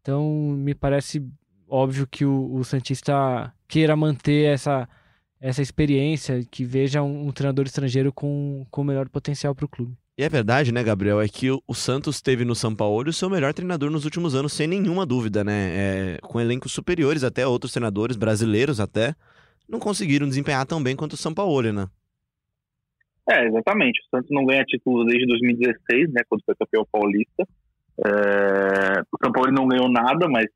Então, 0.00 0.30
me 0.56 0.74
parece 0.74 1.26
óbvio 1.68 2.06
que 2.06 2.24
o, 2.24 2.54
o 2.54 2.64
Santista 2.64 3.52
queira 3.68 3.96
manter 3.96 4.52
essa, 4.52 4.88
essa 5.40 5.62
experiência, 5.62 6.44
que 6.50 6.64
veja 6.64 7.02
um, 7.02 7.28
um 7.28 7.32
treinador 7.32 7.66
estrangeiro 7.66 8.12
com, 8.12 8.66
com 8.70 8.84
melhor 8.84 9.08
potencial 9.08 9.54
para 9.54 9.64
o 9.64 9.68
clube. 9.68 9.96
E 10.18 10.22
é 10.22 10.28
verdade, 10.28 10.72
né, 10.72 10.82
Gabriel? 10.82 11.20
É 11.20 11.28
que 11.28 11.50
o 11.50 11.74
Santos 11.74 12.22
teve 12.22 12.42
no 12.42 12.54
São 12.54 12.74
Paulo 12.74 13.10
o 13.10 13.12
seu 13.12 13.28
melhor 13.28 13.52
treinador 13.52 13.90
nos 13.90 14.06
últimos 14.06 14.34
anos, 14.34 14.54
sem 14.54 14.66
nenhuma 14.66 15.04
dúvida, 15.04 15.44
né? 15.44 15.72
É, 15.74 16.18
com 16.22 16.40
elencos 16.40 16.72
superiores, 16.72 17.22
até 17.22 17.46
outros 17.46 17.72
treinadores 17.72 18.16
brasileiros 18.16 18.80
até, 18.80 19.14
não 19.68 19.78
conseguiram 19.78 20.26
desempenhar 20.26 20.64
tão 20.64 20.82
bem 20.82 20.96
quanto 20.96 21.12
o 21.12 21.18
São 21.18 21.34
Paulo, 21.34 21.70
né? 21.70 21.86
É, 23.28 23.46
exatamente. 23.46 24.00
O 24.00 24.16
Santos 24.16 24.30
não 24.30 24.46
ganha 24.46 24.64
título 24.64 25.04
desde 25.04 25.26
2016, 25.26 26.12
né, 26.12 26.22
quando 26.28 26.42
foi 26.44 26.54
campeão 26.54 26.86
paulista. 26.90 27.46
É... 28.06 29.00
O 29.12 29.18
São 29.22 29.32
Paulo 29.32 29.50
não 29.52 29.66
ganhou 29.66 29.90
nada, 29.90 30.28
mas 30.28 30.46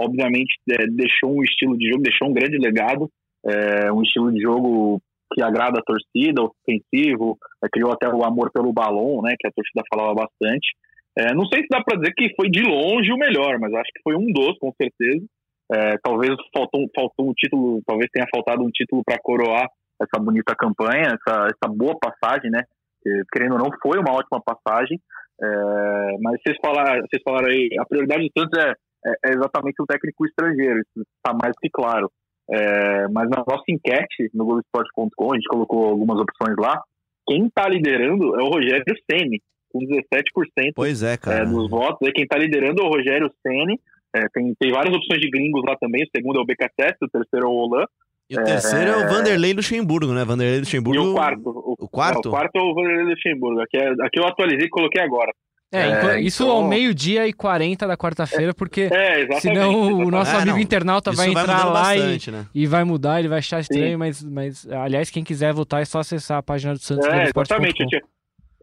obviamente 0.00 0.54
é, 0.70 0.86
deixou 0.86 1.36
um 1.36 1.42
estilo 1.42 1.76
de 1.76 1.88
jogo, 1.90 2.02
deixou 2.02 2.28
um 2.28 2.32
grande 2.32 2.58
legado, 2.58 3.08
é, 3.46 3.92
um 3.92 4.02
estilo 4.02 4.32
de 4.32 4.40
jogo 4.40 5.00
que 5.32 5.42
agrada 5.42 5.78
a 5.78 5.82
torcida, 5.82 6.42
ofensivo, 6.42 7.38
é, 7.62 7.68
criou 7.70 7.92
até 7.92 8.08
o 8.08 8.24
amor 8.24 8.50
pelo 8.52 8.72
balão, 8.72 9.22
né, 9.22 9.34
que 9.38 9.46
a 9.46 9.52
torcida 9.52 9.82
falava 9.88 10.14
bastante. 10.14 10.74
É, 11.18 11.34
não 11.34 11.44
sei 11.46 11.62
se 11.62 11.68
dá 11.70 11.82
para 11.82 11.98
dizer 11.98 12.12
que 12.14 12.34
foi 12.34 12.48
de 12.48 12.62
longe 12.62 13.12
o 13.12 13.18
melhor, 13.18 13.58
mas 13.58 13.72
acho 13.74 13.90
que 13.94 14.02
foi 14.02 14.16
um 14.16 14.26
dos, 14.32 14.58
com 14.58 14.72
certeza. 14.80 15.24
É, 15.72 15.96
talvez 16.02 16.34
faltou, 16.52 16.88
faltou 16.94 17.30
um 17.30 17.32
título, 17.32 17.80
talvez 17.86 18.08
tenha 18.12 18.26
faltado 18.32 18.62
um 18.62 18.70
título 18.70 19.02
para 19.04 19.20
coroar 19.22 19.68
essa 20.00 20.22
bonita 20.22 20.54
campanha, 20.56 21.14
essa, 21.14 21.46
essa 21.46 21.72
boa 21.72 21.96
passagem, 22.00 22.50
né? 22.50 22.62
Que, 23.02 23.22
querendo 23.32 23.52
ou 23.52 23.58
não, 23.58 23.70
foi 23.82 23.98
uma 23.98 24.14
ótima 24.14 24.40
passagem. 24.42 24.98
É, 25.42 26.16
mas 26.20 26.40
vocês 26.42 26.56
falaram, 26.62 27.00
vocês 27.02 27.22
falaram 27.22 27.46
aí, 27.46 27.68
a 27.78 27.84
prioridade 27.84 28.22
do 28.22 28.40
Santos 28.40 28.58
é 28.58 28.74
é, 29.04 29.30
é 29.30 29.32
exatamente 29.32 29.80
um 29.80 29.86
técnico 29.86 30.26
estrangeiro, 30.26 30.80
isso 30.80 31.06
está 31.16 31.36
mais 31.36 31.54
que 31.60 31.68
claro. 31.70 32.10
É, 32.50 33.06
mas 33.08 33.30
na 33.30 33.44
nossa 33.46 33.62
enquete 33.68 34.28
no 34.34 34.44
Globoesporte.com, 34.44 35.32
a 35.32 35.36
gente 35.36 35.48
colocou 35.48 35.86
algumas 35.86 36.18
opções 36.18 36.56
lá. 36.58 36.82
Quem 37.26 37.46
está 37.46 37.68
liderando 37.68 38.34
é 38.40 38.42
o 38.42 38.48
Rogério 38.48 38.84
Ceni, 39.08 39.40
com 39.72 39.78
17% 39.78 40.72
pois 40.74 41.02
é, 41.02 41.16
cara. 41.16 41.42
É, 41.42 41.44
dos 41.44 41.70
votos. 41.70 42.08
E 42.08 42.12
quem 42.12 42.24
está 42.24 42.36
liderando 42.36 42.82
é 42.82 42.84
o 42.84 42.88
Rogério 42.88 43.30
Ceni. 43.46 43.78
É, 44.14 44.22
tem, 44.34 44.52
tem 44.58 44.72
várias 44.72 44.92
opções 44.92 45.20
de 45.20 45.30
gringos 45.30 45.62
lá 45.64 45.76
também. 45.76 46.02
O 46.02 46.10
segundo 46.14 46.40
é 46.40 46.42
o 46.42 46.46
BKSS, 46.46 46.96
o 47.02 47.08
terceiro 47.08 47.46
é 47.46 47.48
o 47.48 47.52
Olan. 47.52 47.84
E 48.28 48.36
o 48.36 48.44
terceiro 48.44 48.90
é, 48.90 48.94
é 48.94 48.96
o 48.96 49.08
Vanderlei 49.08 49.52
Luxemburgo, 49.52 50.12
né? 50.12 50.24
Vanderlei 50.24 50.60
Luxemburgo. 50.60 51.00
E 51.00 51.06
o 51.06 51.14
quarto. 51.14 51.48
O, 51.48 51.74
o 51.78 51.88
quarto? 51.88 52.28
o 52.28 52.30
quarto 52.30 52.56
é 52.56 52.62
o 52.62 52.74
Vanderlei 52.74 53.14
Luxemburgo. 53.14 53.60
Aqui, 53.60 53.76
é, 53.76 53.90
aqui 53.90 54.18
eu 54.18 54.26
atualizei 54.26 54.66
e 54.66 54.70
coloquei 54.70 55.00
agora. 55.00 55.32
É, 55.72 56.16
é, 56.16 56.20
isso 56.20 56.42
então... 56.42 56.56
ao 56.56 56.68
meio-dia 56.68 57.28
e 57.28 57.32
40 57.32 57.86
da 57.86 57.96
quarta-feira, 57.96 58.52
porque 58.52 58.88
é, 58.92 59.38
senão 59.38 59.92
o 60.04 60.10
nosso 60.10 60.34
amigo 60.34 60.56
não, 60.56 60.58
internauta 60.58 61.12
vai 61.12 61.28
entrar 61.28 61.46
vai 61.46 61.64
lá 61.64 61.72
bastante, 61.72 62.28
e, 62.28 62.32
né? 62.32 62.46
e 62.52 62.66
vai 62.66 62.82
mudar, 62.82 63.20
ele 63.20 63.28
vai 63.28 63.38
achar 63.38 63.60
estranho, 63.60 63.96
mas, 63.96 64.20
mas 64.24 64.68
aliás, 64.68 65.10
quem 65.10 65.22
quiser 65.22 65.52
votar 65.52 65.80
é 65.80 65.84
só 65.84 66.00
acessar 66.00 66.38
a 66.38 66.42
página 66.42 66.72
do 66.72 66.80
Santos. 66.80 67.06
É, 67.06 67.22
exatamente, 67.28 67.80
eu 67.82 67.86
tinha, 67.86 68.02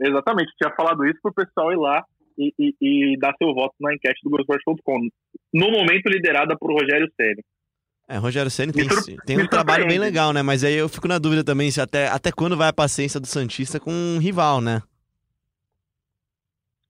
exatamente, 0.02 0.50
eu 0.50 0.68
tinha 0.68 0.76
falado 0.76 1.06
isso 1.06 1.18
pro 1.24 1.34
pessoal 1.34 1.72
ir 1.72 1.78
lá 1.78 2.04
e, 2.38 2.54
e, 2.60 2.76
e 3.14 3.18
dar 3.18 3.34
seu 3.38 3.54
voto 3.54 3.74
na 3.80 3.94
enquete 3.96 4.20
do 4.22 4.30
Globoesporte.com. 4.30 5.08
No 5.54 5.72
momento, 5.72 6.10
liderada 6.10 6.58
por 6.60 6.74
Rogério 6.74 7.10
Ceni. 7.16 7.42
É, 8.10 8.18
Rogério 8.18 8.52
Ceni 8.52 8.74
tem, 8.74 8.86
tem 9.26 9.42
um 9.42 9.48
trabalho 9.48 9.88
bem 9.88 9.98
legal, 9.98 10.34
né? 10.34 10.42
Mas 10.42 10.62
aí 10.62 10.74
eu 10.74 10.90
fico 10.90 11.08
na 11.08 11.20
dúvida 11.20 11.42
também 11.42 11.72
se 11.72 11.80
até, 11.80 12.10
até 12.10 12.34
quando 12.34 12.58
vai 12.58 12.68
a 12.68 12.74
paciência 12.74 13.18
do 13.18 13.28
Santista 13.28 13.80
com 13.80 13.92
um 13.92 14.18
rival, 14.18 14.60
né? 14.60 14.82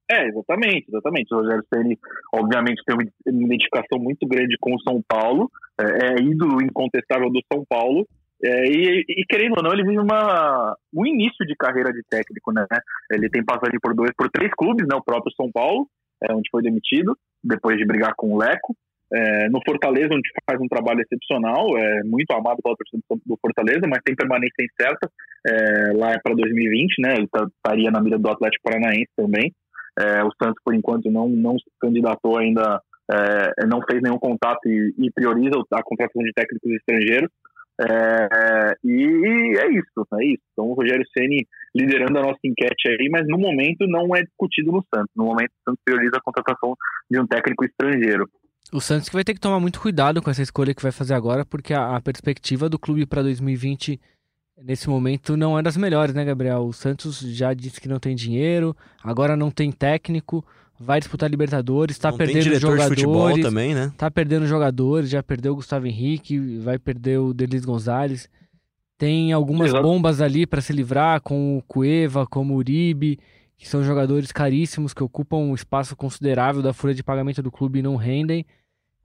É, 0.09 0.27
exatamente, 0.27 0.85
exatamente. 0.87 1.33
O 1.33 1.37
Rogério 1.37 1.65
Ceni, 1.73 1.99
obviamente, 2.33 2.81
tem 2.85 2.95
uma 2.95 3.43
identificação 3.43 3.99
muito 3.99 4.25
grande 4.25 4.55
com 4.59 4.73
o 4.73 4.81
São 4.81 5.01
Paulo, 5.05 5.51
é, 5.79 6.13
é 6.13 6.21
ídolo 6.23 6.61
incontestável 6.61 7.29
do 7.29 7.41
São 7.51 7.65
Paulo, 7.67 8.07
É, 8.43 8.65
e, 8.67 9.03
e, 9.09 9.25
querendo 9.27 9.55
ou 9.57 9.63
não, 9.63 9.73
ele 9.73 9.83
vive 9.83 9.97
uma, 9.97 10.75
um 10.93 11.05
início 11.07 11.43
de 11.45 11.55
carreira 11.55 11.91
de 11.91 12.03
técnico, 12.03 12.51
né? 12.51 12.65
Ele 13.11 13.29
tem 13.29 13.43
passagem 13.43 13.79
por 13.81 13.95
dois, 13.95 14.11
por 14.15 14.29
três 14.29 14.51
clubes, 14.55 14.85
né? 14.87 14.95
O 14.95 15.03
próprio 15.03 15.33
São 15.35 15.51
Paulo, 15.51 15.87
é, 16.23 16.31
onde 16.31 16.47
foi 16.51 16.61
demitido, 16.61 17.17
depois 17.43 17.77
de 17.77 17.85
brigar 17.85 18.13
com 18.15 18.31
o 18.31 18.37
Leco. 18.37 18.75
É, 19.11 19.49
no 19.49 19.59
Fortaleza, 19.65 20.13
onde 20.13 20.29
faz 20.47 20.61
um 20.61 20.67
trabalho 20.67 21.01
excepcional, 21.01 21.77
é 21.77 22.03
muito 22.03 22.29
amado 22.31 22.61
pela 22.61 22.75
torcida 22.75 23.01
do 23.25 23.37
Fortaleza, 23.41 23.87
mas 23.87 24.03
tem 24.03 24.15
permanência 24.15 24.61
incerta. 24.61 25.09
É, 25.47 25.93
lá 25.93 26.11
é 26.11 26.19
para 26.19 26.35
2020, 26.35 27.01
né? 27.01 27.15
Ele 27.15 27.27
tá, 27.27 27.47
estaria 27.47 27.89
na 27.89 28.01
mira 28.01 28.19
do 28.19 28.29
Atlético 28.29 28.63
Paranaense 28.63 29.09
também. 29.15 29.51
É, 29.97 30.23
o 30.23 30.31
Santos, 30.41 30.61
por 30.63 30.75
enquanto, 30.75 31.09
não, 31.09 31.27
não 31.27 31.57
se 31.57 31.65
candidatou 31.79 32.37
ainda, 32.37 32.81
é, 33.11 33.65
não 33.65 33.81
fez 33.89 34.01
nenhum 34.01 34.19
contato 34.19 34.67
e, 34.67 34.93
e, 34.97 35.11
prioriza 35.11 35.55
a 35.73 35.83
contratação 35.83 36.21
de 36.23 36.31
técnicos 36.33 36.71
estrangeiros. 36.71 37.29
É, 37.79 38.75
e 38.83 39.57
é 39.59 39.67
isso, 39.71 40.07
é 40.19 40.25
isso. 40.25 40.43
Então 40.51 40.65
o 40.69 40.73
Rogério 40.73 41.05
Ceni 41.15 41.47
liderando 41.75 42.17
a 42.17 42.23
nossa 42.23 42.39
enquete 42.43 42.89
aí, 42.89 43.07
mas 43.09 43.27
no 43.27 43.37
momento 43.37 43.87
não 43.87 44.15
é 44.15 44.23
discutido 44.23 44.71
no 44.71 44.83
Santos. 44.93 45.11
No 45.15 45.25
momento 45.25 45.51
o 45.51 45.69
Santos 45.69 45.81
prioriza 45.85 46.17
a 46.17 46.21
contratação 46.21 46.75
de 47.09 47.19
um 47.19 47.27
técnico 47.27 47.65
estrangeiro. 47.65 48.27
O 48.73 48.81
Santos 48.81 49.07
que 49.09 49.15
vai 49.15 49.23
ter 49.23 49.33
que 49.33 49.39
tomar 49.39 49.59
muito 49.59 49.79
cuidado 49.79 50.21
com 50.21 50.29
essa 50.29 50.41
escolha 50.41 50.73
que 50.73 50.83
vai 50.83 50.91
fazer 50.91 51.13
agora, 51.13 51.45
porque 51.45 51.73
a, 51.73 51.95
a 51.95 52.01
perspectiva 52.01 52.67
do 52.67 52.77
clube 52.77 53.05
para 53.05 53.21
2020 53.21 53.99
nesse 54.61 54.89
momento 54.89 55.37
não 55.37 55.57
é 55.57 55.61
das 55.61 55.77
melhores, 55.77 56.13
né, 56.13 56.25
Gabriel? 56.25 56.65
O 56.65 56.73
Santos 56.73 57.19
já 57.19 57.53
disse 57.53 57.79
que 57.79 57.87
não 57.87 57.99
tem 57.99 58.15
dinheiro, 58.15 58.75
agora 59.03 59.35
não 59.35 59.51
tem 59.51 59.71
técnico, 59.71 60.43
vai 60.79 60.99
disputar 60.99 61.29
Libertadores, 61.29 61.95
está 61.95 62.11
perdendo 62.11 62.59
jogadores. 62.59 63.43
também, 63.43 63.73
né? 63.73 63.91
Tá 63.97 64.09
perdendo 64.09 64.47
jogadores, 64.47 65.09
já 65.09 65.21
perdeu 65.21 65.53
o 65.53 65.55
Gustavo 65.57 65.87
Henrique, 65.87 66.57
vai 66.59 66.77
perder 66.77 67.19
o 67.19 67.33
Delis 67.33 67.65
Gonzalez. 67.65 68.29
Tem 68.97 69.31
algumas 69.31 69.69
Exato. 69.69 69.83
bombas 69.83 70.21
ali 70.21 70.47
para 70.47 70.61
se 70.61 70.73
livrar, 70.73 71.21
com 71.21 71.57
o 71.57 71.61
Cueva, 71.61 72.25
como 72.25 72.55
o 72.55 72.57
Uribe, 72.57 73.19
que 73.55 73.67
são 73.67 73.83
jogadores 73.83 74.31
caríssimos 74.31 74.93
que 74.93 75.03
ocupam 75.03 75.37
um 75.37 75.53
espaço 75.53 75.95
considerável 75.95 76.63
da 76.63 76.73
folha 76.73 76.95
de 76.95 77.03
pagamento 77.03 77.43
do 77.43 77.51
clube 77.51 77.79
e 77.79 77.83
não 77.83 77.95
rendem. 77.95 78.43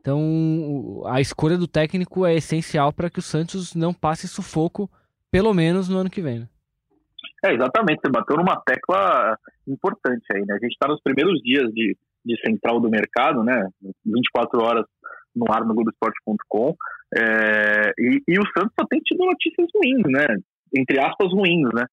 Então, 0.01 1.03
a 1.07 1.21
escolha 1.21 1.57
do 1.57 1.69
técnico 1.69 2.27
é 2.27 2.35
essencial 2.35 2.93
para 2.93 3.09
que 3.09 3.19
o 3.19 3.23
Santos 3.23 3.75
não 3.75 3.95
passe 3.95 4.27
sufoco, 4.27 4.91
pelo 5.33 5.55
menos 5.55 5.88
no 5.88 5.99
ano 5.99 6.11
que 6.11 6.21
vem. 6.21 6.40
Né? 6.40 6.49
É, 7.47 7.55
exatamente. 7.55 8.01
Você 8.05 8.12
bateu 8.12 8.37
numa 8.37 8.61
tecla 8.64 9.37
importante 9.66 10.25
aí, 10.35 10.42
né? 10.47 10.55
A 10.55 10.64
gente 10.64 10.75
está 10.75 10.87
nos 10.87 11.03
primeiros 11.03 11.40
dias 11.40 11.73
de, 11.73 11.97
de 12.25 12.40
central 12.47 12.79
do 12.79 12.90
mercado, 12.90 13.42
né? 13.42 13.66
24 14.05 14.62
horas 14.62 14.85
no 15.35 15.51
ar 15.51 15.64
no 15.64 15.75
Globoesporte.com. 15.75 16.77
É, 17.16 17.92
e, 17.99 18.23
e 18.29 18.38
o 18.38 18.47
Santos 18.57 18.73
só 18.79 18.87
tem 18.87 19.01
tido 19.01 19.25
notícias 19.25 19.68
ruins, 19.75 20.03
né? 20.07 20.27
Entre 20.77 21.01
aspas, 21.01 21.33
ruins, 21.33 21.68
né? 21.75 21.85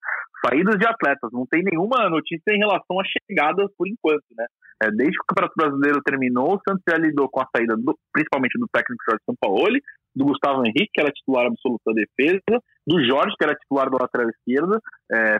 saídas 0.45 0.78
de 0.78 0.88
atletas. 0.88 1.30
Não 1.32 1.45
tem 1.45 1.63
nenhuma 1.63 2.10
notícia 2.10 2.52
em 2.52 2.60
relação 2.60 2.99
a 2.99 3.04
chegadas 3.04 3.69
por 3.78 3.88
enquanto, 3.88 4.23
né? 4.38 4.45
É, 4.82 4.89
desde 4.91 5.12
que 5.12 5.23
o 5.23 5.25
Campeonato 5.28 5.56
Brasileiro 5.58 6.02
terminou, 6.04 6.56
o 6.56 6.62
Santos 6.67 6.84
já 6.88 6.97
lidou 6.97 7.28
com 7.30 7.41
a 7.41 7.47
saída 7.54 7.75
do, 7.75 7.97
principalmente 8.13 8.58
do 8.58 8.67
técnico 8.71 9.04
Jorge 9.10 9.23
Sampaoli, 9.25 9.82
do 10.15 10.26
Gustavo 10.26 10.63
Henrique, 10.65 10.89
que 10.93 11.02
era 11.02 11.12
titular 11.12 11.45
absoluto 11.45 11.82
da 11.86 11.93
defesa, 11.93 12.62
do 12.86 13.04
Jorge, 13.04 13.36
que 13.38 13.43
era 13.43 13.56
titular 13.56 13.89
da 13.89 13.98
lateral 14.02 14.30
esquerda, 14.30 14.80
é, 15.12 15.38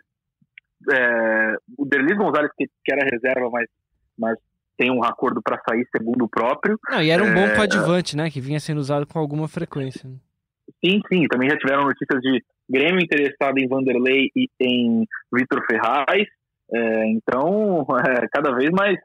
é, 0.92 1.56
o 1.78 1.86
Derlis 1.86 2.18
Gonzalez, 2.18 2.52
que, 2.58 2.66
que, 2.68 2.94
era 2.94 3.10
reserva, 3.10 3.50
mas, 3.52 3.68
mas 4.18 4.38
tem 4.78 4.92
um 4.92 5.04
acordo 5.04 5.42
para 5.42 5.62
sair 5.68 5.86
segundo 5.96 6.24
o 6.24 6.30
próprio. 6.30 6.80
Não, 6.90 7.02
e 7.02 7.10
era 7.10 7.24
um 7.24 7.34
bom 7.34 7.42
é, 7.42 7.56
coadjuvante, 7.56 8.16
né? 8.16 8.30
Que 8.30 8.40
vinha 8.40 8.60
sendo 8.60 8.80
usado 8.80 9.06
com 9.06 9.20
alguma 9.20 9.48
frequência. 9.48 10.08
Né? 10.08 10.16
Sim, 10.84 11.02
sim. 11.12 11.28
Também 11.28 11.50
já 11.50 11.58
tiveram 11.58 11.84
notícias 11.84 12.22
de 12.22 12.44
Grêmio 12.70 13.04
interessado 13.04 13.58
em 13.58 13.68
Vanderlei 13.68 14.30
e 14.36 14.48
em 14.60 15.06
Vitor 15.34 15.66
Ferraz. 15.70 16.28
É, 16.72 17.08
então, 17.08 17.86
é, 18.08 18.28
cada 18.32 18.52
vez 18.56 18.70
mais 18.72 18.98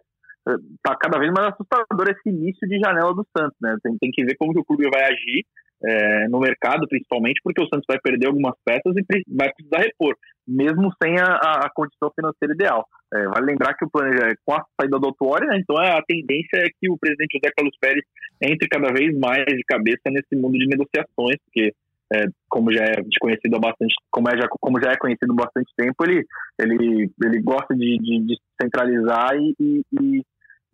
tá 0.83 0.97
cada 0.97 1.19
vez 1.19 1.33
mais 1.33 1.49
assustador 1.49 2.09
esse 2.09 2.29
início 2.29 2.69
de 2.69 2.79
janela 2.79 3.15
do 3.15 3.27
Santos, 3.37 3.57
né? 3.61 3.77
Tem, 3.83 3.97
tem 3.99 4.11
que 4.11 4.25
ver 4.25 4.37
como 4.37 4.53
que 4.53 4.61
o 4.61 4.65
clube 4.65 4.89
vai 4.91 5.05
agir 5.05 5.45
é, 5.83 6.29
no 6.29 6.41
mercado, 6.41 6.87
principalmente, 6.89 7.41
porque 7.43 7.63
o 7.63 7.69
Santos 7.69 7.85
vai 7.87 7.99
perder 7.99 8.27
algumas 8.27 8.55
peças 8.65 8.95
e 8.97 9.25
vai 9.29 9.53
precisar 9.53 9.79
repor, 9.79 10.15
mesmo 10.47 10.93
sem 11.03 11.19
a, 11.19 11.35
a 11.65 11.71
condição 11.75 12.11
financeira 12.15 12.55
ideal. 12.55 12.87
É, 13.13 13.25
vale 13.27 13.47
lembrar 13.47 13.75
que 13.75 13.85
o 13.85 13.91
plano 13.91 14.13
é 14.13 14.35
com 14.45 14.55
a 14.55 14.65
saída 14.81 14.99
do 14.99 15.07
Autuori, 15.07 15.47
né? 15.47 15.59
Então 15.59 15.77
a 15.77 16.03
tendência 16.03 16.57
é 16.57 16.69
que 16.81 16.91
o 16.91 16.99
presidente 16.99 17.39
José 17.39 17.53
Carlos 17.57 17.77
Pérez 17.81 18.05
entre 18.43 18.69
cada 18.69 18.93
vez 18.93 19.17
mais 19.19 19.45
de 19.45 19.63
cabeça 19.65 20.03
nesse 20.07 20.35
mundo 20.37 20.59
de 20.59 20.67
negociações, 20.67 21.37
porque 21.45 21.73
é, 22.13 22.25
como 22.49 22.73
já 22.73 22.85
é 22.85 22.97
conhecido 23.21 23.57
há 23.57 23.59
bastante, 23.59 23.95
como, 24.11 24.29
é 24.29 24.37
já, 24.37 24.47
como 24.61 24.81
já 24.81 24.93
é 24.93 24.97
conhecido 24.97 25.33
há 25.33 25.45
bastante 25.45 25.73
tempo, 25.77 26.05
ele, 26.05 26.25
ele, 26.61 27.11
ele 27.25 27.43
gosta 27.43 27.75
de, 27.75 27.99
de, 27.99 28.27
de 28.27 28.39
centralizar 28.61 29.35
e, 29.37 29.55
e, 29.93 30.23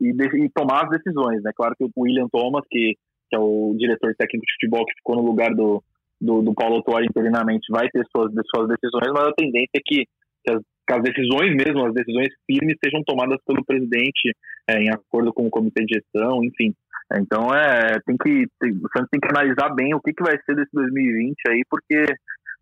e, 0.01 0.11
e, 0.11 0.51
tomar 0.51 0.85
as 0.85 0.91
decisões. 0.91 1.43
Né? 1.43 1.51
Claro 1.55 1.75
que 1.77 1.85
o 1.85 1.91
William 1.97 2.29
Thomas, 2.31 2.65
que, 2.71 2.95
que 3.29 3.37
é 3.37 3.39
o 3.39 3.75
diretor 3.79 4.15
técnico 4.17 4.47
de 4.47 4.53
futebol 4.55 4.85
que 4.87 4.95
ficou 4.95 5.17
no 5.17 5.23
lugar 5.23 5.55
do, 5.55 5.83
do, 6.21 6.43
do 6.43 6.55
Paulo 6.55 6.77
Autuori 6.77 7.07
interinamente, 7.07 7.71
vai 7.71 7.89
ter 7.91 8.05
suas, 8.15 8.33
suas 8.55 8.69
decisões, 8.69 9.13
mas 9.13 9.29
a 9.29 9.35
tendência 9.35 9.77
é 9.77 9.81
que, 9.85 10.05
que, 10.45 10.53
as, 10.53 10.63
que 10.87 10.95
as 10.95 11.03
decisões 11.03 11.55
mesmo, 11.55 11.87
as 11.87 11.95
decisões 11.95 12.29
firmes, 12.47 12.77
sejam 12.85 13.03
tomadas 13.05 13.39
pelo 13.47 13.65
presidente 13.65 14.35
é, 14.69 14.79
em 14.79 14.91
acordo 14.91 15.33
com 15.33 15.47
o 15.47 15.51
comitê 15.51 15.85
de 15.85 15.95
gestão, 15.95 16.43
enfim. 16.45 16.75
Então 17.19 17.53
é, 17.53 17.99
tem 18.07 18.17
que, 18.17 18.47
tem, 18.61 18.71
o 18.73 18.89
Santos 18.97 19.09
tem 19.11 19.21
que 19.21 19.29
analisar 19.29 19.75
bem 19.75 19.95
o 19.95 20.01
que, 20.01 20.13
que 20.13 20.23
vai 20.23 20.39
ser 20.45 20.55
desse 20.55 20.71
2020 20.73 21.37
aí, 21.49 21.63
porque 21.69 22.05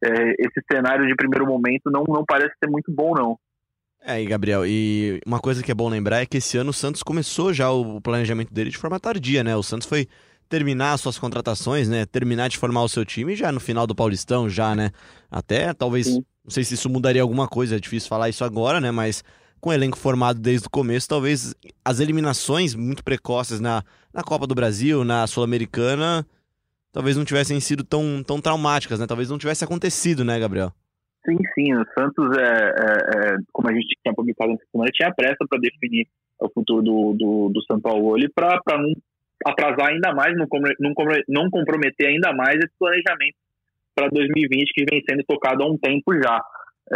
é, 0.04 0.30
esse 0.38 0.62
cenário 0.72 1.06
de 1.06 1.14
primeiro 1.14 1.46
momento 1.46 1.90
não, 1.90 2.04
não 2.08 2.24
parece 2.26 2.54
ser 2.62 2.70
muito 2.70 2.90
bom, 2.90 3.12
não. 3.14 3.36
É, 4.00 4.22
e 4.22 4.26
Gabriel, 4.26 4.64
e 4.66 5.20
uma 5.26 5.38
coisa 5.38 5.62
que 5.62 5.70
é 5.70 5.74
bom 5.74 5.88
lembrar 5.88 6.22
é 6.22 6.26
que 6.26 6.38
esse 6.38 6.56
ano 6.56 6.70
o 6.70 6.72
Santos 6.72 7.02
começou 7.02 7.52
já 7.52 7.70
o 7.70 8.00
planejamento 8.00 8.52
dele 8.52 8.70
de 8.70 8.78
forma 8.78 8.98
tardia, 8.98 9.44
né? 9.44 9.54
O 9.56 9.62
Santos 9.62 9.86
foi 9.86 10.08
terminar 10.48 10.94
as 10.94 11.00
suas 11.00 11.18
contratações, 11.18 11.88
né? 11.88 12.06
Terminar 12.06 12.48
de 12.48 12.56
formar 12.56 12.82
o 12.82 12.88
seu 12.88 13.04
time 13.04 13.36
já 13.36 13.52
no 13.52 13.60
final 13.60 13.86
do 13.86 13.94
Paulistão, 13.94 14.48
já, 14.48 14.74
né? 14.74 14.90
Até 15.30 15.74
talvez, 15.74 16.06
Sim. 16.06 16.24
não 16.44 16.50
sei 16.50 16.64
se 16.64 16.74
isso 16.74 16.88
mudaria 16.88 17.20
alguma 17.20 17.46
coisa, 17.46 17.76
é 17.76 17.80
difícil 17.80 18.08
falar 18.08 18.28
isso 18.28 18.44
agora, 18.44 18.80
né? 18.80 18.90
Mas 18.90 19.22
com 19.60 19.70
o 19.70 19.72
elenco 19.72 19.98
formado 19.98 20.40
desde 20.40 20.66
o 20.66 20.70
começo, 20.70 21.08
talvez 21.08 21.54
as 21.84 22.00
eliminações 22.00 22.74
muito 22.74 23.02
precoces 23.02 23.60
na, 23.60 23.82
na 24.14 24.22
Copa 24.22 24.46
do 24.46 24.54
Brasil, 24.54 25.04
na 25.04 25.26
Sul-Americana, 25.26 26.26
talvez 26.92 27.16
não 27.16 27.24
tivessem 27.24 27.58
sido 27.60 27.84
tão, 27.84 28.22
tão 28.24 28.40
traumáticas, 28.40 29.00
né? 29.00 29.06
Talvez 29.06 29.28
não 29.28 29.38
tivesse 29.38 29.64
acontecido, 29.64 30.24
né, 30.24 30.38
Gabriel? 30.38 30.72
Sim, 31.28 31.36
sim. 31.54 31.74
O 31.74 31.84
Santos, 31.92 32.36
é, 32.38 32.42
é, 32.42 33.34
é 33.34 33.36
como 33.52 33.68
a 33.68 33.74
gente 33.74 33.88
tinha 34.02 34.14
publicado 34.14 34.52
na 34.52 34.58
semana, 34.72 34.90
tinha 34.92 35.12
pressa 35.14 35.44
para 35.48 35.60
definir 35.60 36.06
o 36.40 36.48
futuro 36.48 36.82
do, 36.82 37.12
do, 37.12 37.50
do 37.50 37.62
São 37.64 37.78
Paulo 37.78 38.16
para 38.34 38.78
não 38.78 38.92
atrasar 39.46 39.90
ainda 39.92 40.14
mais, 40.14 40.34
não, 40.36 40.46
não, 40.80 40.94
não 41.28 41.50
comprometer 41.50 42.08
ainda 42.08 42.32
mais 42.32 42.56
esse 42.56 42.72
planejamento 42.78 43.36
para 43.94 44.08
2020 44.08 44.72
que 44.72 44.84
vem 44.90 45.02
sendo 45.08 45.22
tocado 45.24 45.62
há 45.62 45.66
um 45.66 45.76
tempo 45.76 46.14
já. 46.14 46.40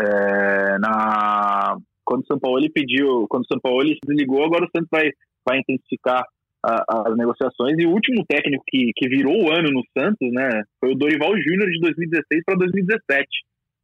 É, 0.00 0.78
na, 0.78 1.76
quando 2.04 2.22
o 2.22 2.26
São 2.26 2.38
Paulo 2.38 2.64
pediu, 2.72 3.26
quando 3.28 3.42
o 3.42 3.48
São 3.52 3.60
Paulo 3.60 3.86
se 3.86 3.98
desligou, 4.06 4.44
agora 4.44 4.64
o 4.64 4.70
Santos 4.74 4.88
vai, 4.90 5.10
vai 5.46 5.58
intensificar 5.58 6.24
as 6.64 7.16
negociações. 7.16 7.76
E 7.78 7.86
o 7.86 7.90
último 7.90 8.24
técnico 8.24 8.62
que, 8.66 8.92
que 8.96 9.08
virou 9.08 9.44
o 9.44 9.50
ano 9.50 9.70
no 9.70 9.82
Santos, 9.98 10.32
né, 10.32 10.62
foi 10.80 10.92
o 10.92 10.94
Dorival 10.94 11.36
Júnior 11.36 11.68
de 11.68 11.80
2016 11.80 12.44
para 12.46 12.56
2017. 12.56 13.28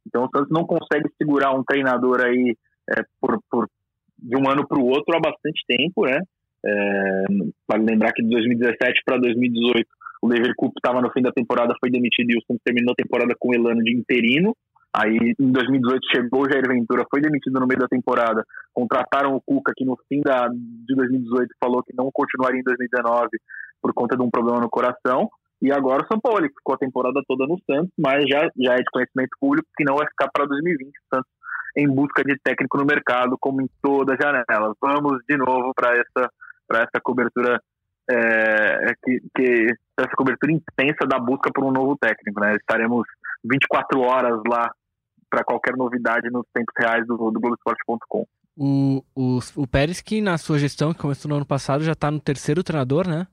Então 0.09 0.25
o 0.25 0.29
Santos 0.35 0.49
não 0.51 0.65
consegue 0.65 1.09
segurar 1.17 1.53
um 1.53 1.63
treinador 1.63 2.21
aí 2.25 2.57
é, 2.89 3.03
por, 3.21 3.39
por, 3.49 3.69
de 4.17 4.35
um 4.35 4.49
ano 4.49 4.67
para 4.67 4.79
o 4.79 4.87
outro 4.87 5.15
há 5.15 5.19
bastante 5.19 5.63
tempo, 5.67 6.05
né? 6.05 6.19
É, 6.65 7.23
vale 7.67 7.85
lembrar 7.85 8.11
que 8.11 8.21
de 8.21 8.29
2017 8.29 9.01
para 9.05 9.17
2018 9.17 9.87
o 10.21 10.27
Leverkusen 10.27 10.73
estava 10.75 11.01
no 11.01 11.11
fim 11.11 11.21
da 11.21 11.31
temporada, 11.31 11.73
foi 11.79 11.89
demitido 11.89 12.31
e 12.31 12.37
o 12.37 12.41
Santos 12.45 12.61
terminou 12.65 12.91
a 12.91 13.01
temporada 13.01 13.33
com 13.39 13.49
o 13.49 13.55
Elano 13.55 13.81
de 13.81 13.95
interino. 13.95 14.53
Aí 14.91 15.15
em 15.39 15.51
2018 15.51 15.99
chegou 16.11 16.41
o 16.41 16.51
Jair 16.51 16.67
Ventura, 16.67 17.05
foi 17.09 17.21
demitido 17.21 17.59
no 17.59 17.67
meio 17.67 17.79
da 17.79 17.87
temporada. 17.87 18.43
Contrataram 18.73 19.35
o 19.35 19.41
Cuca, 19.41 19.71
que 19.75 19.85
no 19.85 19.95
fim 20.09 20.19
da, 20.21 20.47
de 20.49 20.95
2018 20.95 21.47
falou 21.63 21.83
que 21.83 21.95
não 21.95 22.09
continuaria 22.11 22.59
em 22.59 22.63
2019 22.63 23.29
por 23.81 23.93
conta 23.93 24.17
de 24.17 24.23
um 24.23 24.29
problema 24.29 24.59
no 24.59 24.69
coração. 24.69 25.29
E 25.61 25.71
agora 25.71 26.03
o 26.03 26.07
São 26.07 26.19
Paulo, 26.19 26.47
que 26.47 26.55
ficou 26.55 26.75
a 26.75 26.79
temporada 26.79 27.21
toda 27.27 27.45
no 27.45 27.59
Santos, 27.69 27.91
mas 27.97 28.23
já, 28.29 28.49
já 28.57 28.73
é 28.73 28.77
de 28.77 28.91
conhecimento 28.91 29.35
público 29.39 29.67
que 29.75 29.83
não 29.83 29.95
vai 29.95 30.07
ficar 30.07 30.29
para 30.31 30.45
2020. 30.45 30.87
O 30.87 31.15
Santos 31.15 31.31
em 31.77 31.87
busca 31.87 32.23
de 32.23 32.37
técnico 32.43 32.77
no 32.77 32.85
mercado, 32.85 33.37
como 33.39 33.61
em 33.61 33.69
toda 33.81 34.17
janela. 34.19 34.73
Vamos 34.81 35.19
de 35.27 35.37
novo 35.37 35.71
para 35.75 35.91
essa, 35.91 36.31
essa 36.73 37.01
cobertura 37.03 37.61
é, 38.09 38.93
que, 39.03 39.21
que, 39.35 39.65
essa 39.97 40.15
cobertura 40.15 40.51
intensa 40.51 41.05
da 41.07 41.19
busca 41.19 41.51
por 41.53 41.63
um 41.63 41.71
novo 41.71 41.97
técnico. 41.97 42.39
Né? 42.39 42.55
Estaremos 42.55 43.05
24 43.43 43.99
horas 44.01 44.41
lá 44.47 44.71
para 45.29 45.43
qualquer 45.43 45.75
novidade 45.77 46.29
nos 46.31 46.45
tempos 46.53 46.73
reais 46.77 47.05
do, 47.05 47.15
do 47.15 47.39
Globoesporte.com. 47.39 48.25
O, 48.57 49.03
o, 49.15 49.39
o 49.55 49.67
Pérez, 49.67 50.01
que 50.01 50.21
na 50.21 50.37
sua 50.37 50.57
gestão, 50.57 50.93
que 50.93 50.99
começou 50.99 51.29
no 51.29 51.35
ano 51.35 51.45
passado, 51.45 51.83
já 51.83 51.93
está 51.93 52.11
no 52.11 52.19
terceiro 52.19 52.63
treinador, 52.63 53.07
né? 53.07 53.27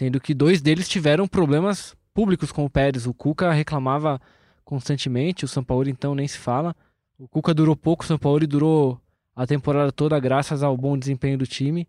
Sendo 0.00 0.18
que 0.18 0.32
dois 0.32 0.62
deles 0.62 0.88
tiveram 0.88 1.28
problemas 1.28 1.94
públicos 2.14 2.50
com 2.50 2.64
o 2.64 2.70
Pérez. 2.70 3.06
O 3.06 3.12
Cuca 3.12 3.52
reclamava 3.52 4.18
constantemente. 4.64 5.44
O 5.44 5.48
São 5.48 5.62
Paulo, 5.62 5.90
então, 5.90 6.14
nem 6.14 6.26
se 6.26 6.38
fala. 6.38 6.74
O 7.18 7.28
Cuca 7.28 7.52
durou 7.52 7.76
pouco, 7.76 8.02
o 8.02 8.06
São 8.06 8.16
Paulo 8.16 8.46
durou 8.46 8.98
a 9.36 9.46
temporada 9.46 9.92
toda 9.92 10.18
graças 10.18 10.62
ao 10.62 10.74
bom 10.74 10.96
desempenho 10.96 11.36
do 11.36 11.46
time. 11.46 11.86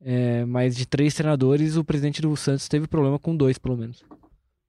É, 0.00 0.44
mas 0.44 0.76
de 0.76 0.86
três 0.86 1.14
treinadores, 1.14 1.74
o 1.74 1.82
presidente 1.82 2.22
do 2.22 2.36
Santos 2.36 2.68
teve 2.68 2.86
problema 2.86 3.18
com 3.18 3.36
dois, 3.36 3.58
pelo 3.58 3.76
menos. 3.76 4.04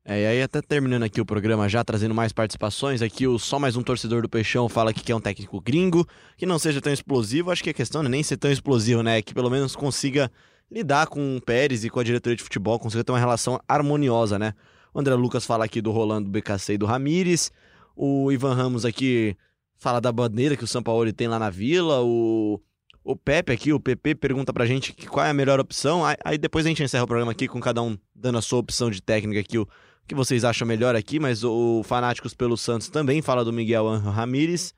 É, 0.03 0.23
e 0.23 0.25
aí 0.25 0.41
até 0.41 0.59
terminando 0.59 1.03
aqui 1.03 1.21
o 1.21 1.25
programa 1.27 1.69
já, 1.69 1.83
trazendo 1.83 2.15
mais 2.15 2.33
participações, 2.33 3.03
aqui 3.03 3.27
o 3.27 3.37
Só 3.37 3.59
Mais 3.59 3.77
Um 3.77 3.83
Torcedor 3.83 4.23
do 4.23 4.29
Peixão 4.29 4.67
fala 4.67 4.91
que 4.91 5.03
quer 5.03 5.13
um 5.13 5.21
técnico 5.21 5.61
gringo, 5.61 6.07
que 6.35 6.47
não 6.47 6.57
seja 6.57 6.81
tão 6.81 6.91
explosivo, 6.91 7.51
acho 7.51 7.63
que 7.63 7.69
a 7.69 7.73
questão 7.73 8.01
não 8.01 8.09
é 8.09 8.13
nem 8.13 8.23
ser 8.23 8.37
tão 8.37 8.51
explosivo, 8.51 9.03
né, 9.03 9.21
que 9.21 9.31
pelo 9.31 9.51
menos 9.51 9.75
consiga 9.75 10.31
lidar 10.73 11.07
com 11.07 11.37
o 11.37 11.41
Pérez 11.41 11.83
e 11.83 11.89
com 11.89 11.99
a 11.99 12.03
diretoria 12.03 12.35
de 12.35 12.43
futebol, 12.43 12.79
consiga 12.79 13.03
ter 13.03 13.11
uma 13.11 13.19
relação 13.19 13.59
harmoniosa, 13.67 14.39
né. 14.39 14.53
O 14.93 14.99
André 14.99 15.13
Lucas 15.15 15.45
fala 15.45 15.65
aqui 15.65 15.81
do 15.81 15.91
Rolando, 15.91 16.29
do 16.29 16.31
BKC 16.31 16.73
e 16.73 16.77
do 16.77 16.85
Ramires, 16.85 17.51
o 17.95 18.31
Ivan 18.31 18.53
Ramos 18.53 18.85
aqui 18.85 19.37
fala 19.75 19.99
da 20.01 20.11
bandeira 20.11 20.55
que 20.57 20.63
o 20.63 20.67
São 20.67 20.81
Paulo 20.81 21.11
tem 21.13 21.27
lá 21.27 21.37
na 21.37 21.49
Vila, 21.49 22.01
o... 22.01 22.59
O 23.05 23.17
Pepe 23.17 23.51
aqui, 23.51 23.73
o 23.73 23.81
PP, 23.81 24.15
pergunta 24.15 24.53
pra 24.53 24.65
gente 24.65 24.93
qual 25.07 25.25
é 25.25 25.29
a 25.29 25.33
melhor 25.33 25.59
opção. 25.59 26.03
Aí 26.23 26.37
depois 26.37 26.65
a 26.65 26.69
gente 26.69 26.81
encerra 26.81 27.03
o 27.03 27.07
programa 27.07 27.33
aqui 27.33 27.49
com 27.49 27.59
cada 27.59 27.81
um 27.81 27.97
dando 28.15 28.37
a 28.37 28.41
sua 28.41 28.59
opção 28.59 28.89
de 28.89 29.01
técnica 29.01 29.41
aqui, 29.41 29.57
o 29.57 29.67
que 30.07 30.15
vocês 30.15 30.45
acham 30.45 30.65
melhor 30.65 30.95
aqui, 30.95 31.19
mas 31.19 31.43
o 31.43 31.83
Fanáticos 31.83 32.33
pelo 32.33 32.55
Santos 32.55 32.87
também 32.87 33.21
fala 33.21 33.43
do 33.43 33.51
Miguel 33.51 33.97
Ramírez, 33.97 34.73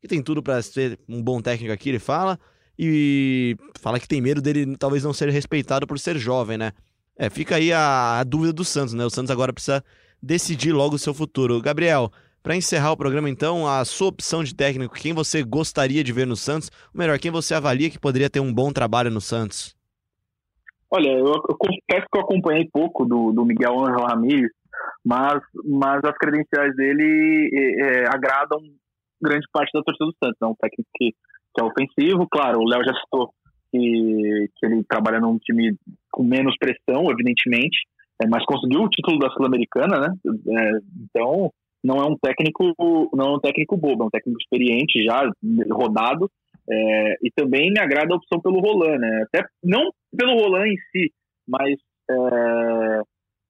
que 0.00 0.08
tem 0.08 0.22
tudo 0.22 0.42
para 0.42 0.62
ser 0.62 0.98
um 1.06 1.22
bom 1.22 1.42
técnico 1.42 1.70
aqui, 1.70 1.90
ele 1.90 1.98
fala, 1.98 2.40
e 2.78 3.56
fala 3.80 3.98
que 3.98 4.08
tem 4.08 4.20
medo 4.20 4.42
dele 4.42 4.76
talvez 4.76 5.04
não 5.04 5.12
ser 5.12 5.28
respeitado 5.30 5.86
por 5.86 5.98
ser 5.98 6.18
jovem, 6.18 6.58
né? 6.58 6.72
É, 7.18 7.30
fica 7.30 7.56
aí 7.56 7.72
a, 7.72 8.20
a 8.20 8.24
dúvida 8.24 8.52
do 8.52 8.64
Santos, 8.64 8.94
né? 8.94 9.04
O 9.04 9.10
Santos 9.10 9.30
agora 9.30 9.52
precisa 9.52 9.82
decidir 10.22 10.72
logo 10.72 10.96
o 10.96 10.98
seu 10.98 11.14
futuro. 11.14 11.60
Gabriel, 11.62 12.10
para 12.42 12.54
encerrar 12.54 12.92
o 12.92 12.96
programa, 12.96 13.28
então, 13.28 13.66
a 13.66 13.84
sua 13.84 14.08
opção 14.08 14.44
de 14.44 14.54
técnico, 14.54 14.94
quem 14.94 15.12
você 15.12 15.42
gostaria 15.42 16.04
de 16.04 16.12
ver 16.12 16.26
no 16.26 16.36
Santos? 16.36 16.70
Ou 16.94 16.98
melhor, 16.98 17.18
quem 17.18 17.30
você 17.30 17.54
avalia 17.54 17.90
que 17.90 17.98
poderia 17.98 18.30
ter 18.30 18.40
um 18.40 18.52
bom 18.54 18.72
trabalho 18.72 19.10
no 19.10 19.20
Santos? 19.20 19.74
Olha, 20.90 21.08
eu, 21.08 21.26
eu 21.26 21.56
confesso 21.58 22.06
que 22.12 22.16
eu 22.16 22.22
acompanhei 22.22 22.68
pouco 22.72 23.04
do, 23.04 23.32
do 23.32 23.44
Miguel 23.44 23.80
Angel 23.80 24.06
Ramírez, 24.06 24.52
mas, 25.04 25.42
mas 25.64 26.00
as 26.04 26.16
credenciais 26.18 26.76
dele 26.76 27.50
é, 27.52 27.80
é, 27.80 28.06
agradam 28.06 28.60
grande 29.20 29.46
parte 29.52 29.72
da 29.72 29.82
torcida 29.82 30.06
do 30.06 30.14
Santos. 30.22 30.38
É 30.40 30.46
um 30.46 30.54
técnico 30.54 30.88
que, 30.94 31.14
que 31.56 31.62
é 31.62 31.64
ofensivo, 31.64 32.28
claro, 32.30 32.60
o 32.60 32.68
Léo 32.68 32.84
já 32.84 32.92
citou 32.94 33.30
que, 33.70 34.50
que 34.56 34.66
ele 34.66 34.84
trabalha 34.84 35.18
num 35.20 35.38
time 35.38 35.74
com 36.10 36.22
menos 36.22 36.54
pressão, 36.58 37.10
evidentemente, 37.10 37.78
é, 38.22 38.26
mas 38.26 38.44
conseguiu 38.44 38.82
o 38.82 38.88
título 38.88 39.18
da 39.18 39.30
Sul-Americana, 39.30 39.98
né? 40.00 40.14
É, 40.26 40.70
então, 41.04 41.50
não 41.82 41.96
é 41.96 42.06
um 42.06 42.16
técnico 42.16 42.74
não 43.14 43.26
é 43.26 43.36
um 43.36 43.40
técnico 43.40 43.76
bobo, 43.76 44.04
é 44.04 44.06
um 44.06 44.10
técnico 44.10 44.40
experiente 44.40 45.02
já, 45.04 45.30
rodado, 45.70 46.30
é, 46.68 47.14
e 47.22 47.30
também 47.34 47.70
me 47.70 47.80
agrada 47.80 48.12
a 48.12 48.16
opção 48.16 48.40
pelo 48.40 48.60
Roland, 48.60 48.98
né? 48.98 49.24
Até 49.24 49.46
não 49.62 49.90
pelo 50.16 50.34
Roland 50.34 50.68
em 50.68 50.76
si, 50.90 51.12
mas 51.46 51.74
é, 52.10 53.00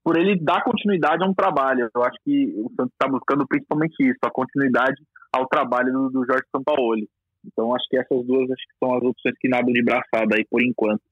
por 0.05 0.19
ele 0.19 0.39
dar 0.39 0.63
continuidade 0.63 1.25
a 1.25 1.29
um 1.29 1.35
trabalho. 1.35 1.89
Eu 1.95 2.03
acho 2.05 2.17
que 2.25 2.55
o 2.59 2.71
Santos 2.77 2.93
está 2.93 3.09
buscando 3.09 3.47
principalmente 3.47 3.95
isso, 4.01 4.19
a 4.23 4.31
continuidade 4.31 5.03
ao 5.33 5.49
trabalho 5.49 5.93
do, 5.93 6.11
do 6.11 6.27
Jorge 6.27 6.45
Sampaoli. 6.55 7.09
Então 7.47 7.75
acho 7.75 7.87
que 7.89 7.99
essas 7.99 8.27
duas 8.27 8.51
acho 8.51 8.67
que 8.67 8.79
são 8.79 8.95
as 8.95 9.03
opções 9.03 9.35
que 9.41 9.49
nadam 9.49 9.73
de 9.73 9.83
braçada 9.83 10.37
aí 10.37 10.45
por 10.51 10.63
enquanto. 10.63 11.03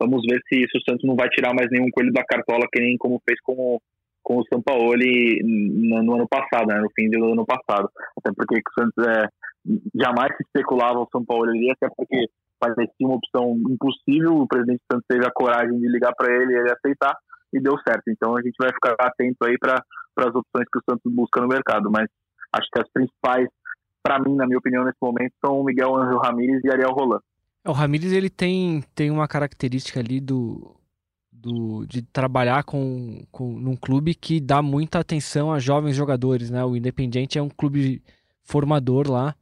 Vamos 0.00 0.22
ver 0.22 0.40
se, 0.48 0.60
se 0.60 0.78
o 0.78 0.82
Santos 0.88 1.04
não 1.04 1.16
vai 1.16 1.28
tirar 1.28 1.52
mais 1.54 1.68
nenhum 1.70 1.90
coelho 1.90 2.12
da 2.12 2.24
cartola, 2.24 2.68
que 2.72 2.80
nem 2.80 2.96
como 2.96 3.20
fez 3.28 3.40
com 3.40 3.52
o, 3.52 3.82
com 4.22 4.36
o 4.38 4.44
Sampaoli 4.52 5.42
no, 5.42 6.02
no 6.02 6.14
ano 6.14 6.28
passado, 6.28 6.68
né, 6.68 6.80
no 6.80 6.90
fim 6.94 7.10
do 7.10 7.32
ano 7.32 7.44
passado. 7.44 7.90
Até 8.16 8.32
porque 8.32 8.58
o 8.58 8.80
Santos 8.80 9.04
é, 9.06 9.26
jamais 9.94 10.36
se 10.36 10.44
especulava 10.44 11.00
o 11.00 11.08
São 11.10 11.24
Paulo 11.24 11.50
ali, 11.50 11.70
até 11.70 11.88
porque 11.96 12.26
parecia 12.60 12.92
uma 13.00 13.16
opção 13.16 13.56
impossível. 13.68 14.36
O 14.36 14.46
presidente 14.46 14.82
Santos 14.90 15.06
teve 15.08 15.24
a 15.26 15.32
coragem 15.32 15.78
de 15.78 15.88
ligar 15.88 16.12
para 16.14 16.32
ele 16.32 16.54
ele 16.54 16.70
aceitar 16.70 17.16
e 17.52 17.60
deu 17.60 17.74
certo. 17.86 18.04
Então 18.08 18.36
a 18.36 18.42
gente 18.42 18.56
vai 18.58 18.70
ficar 18.72 18.94
atento 18.98 19.44
aí 19.44 19.56
para 19.58 19.82
as 20.18 20.34
opções 20.34 20.66
que 20.70 20.78
o 20.78 20.82
Santos 20.88 21.12
busca 21.12 21.40
no 21.40 21.48
mercado. 21.48 21.90
Mas 21.90 22.08
acho 22.52 22.68
que 22.72 22.80
as 22.80 22.90
principais, 22.92 23.48
para 24.08 24.18
mim, 24.18 24.34
na 24.34 24.46
minha 24.46 24.58
opinião, 24.58 24.84
nesse 24.84 24.96
momento, 25.02 25.34
são 25.44 25.62
Miguel 25.62 25.94
Angel 25.94 26.18
Ramírez 26.18 26.64
e 26.64 26.70
Ariel 26.70 26.92
Roland. 26.92 27.20
É, 27.62 27.68
o 27.68 27.74
Ramírez 27.74 28.10
ele 28.10 28.30
tem, 28.30 28.82
tem 28.94 29.10
uma 29.10 29.28
característica 29.28 30.00
ali 30.00 30.18
do, 30.18 30.74
do, 31.30 31.84
de 31.84 32.00
trabalhar 32.00 32.64
com, 32.64 33.22
com 33.30 33.52
num 33.52 33.76
clube 33.76 34.14
que 34.14 34.40
dá 34.40 34.62
muita 34.62 34.98
atenção 34.98 35.52
a 35.52 35.58
jovens 35.58 35.94
jogadores, 35.94 36.48
né? 36.48 36.64
O 36.64 36.74
Independiente 36.74 37.38
é 37.38 37.42
um 37.42 37.50
clube 37.50 38.02
formador 38.42 39.10
lá, 39.10 39.34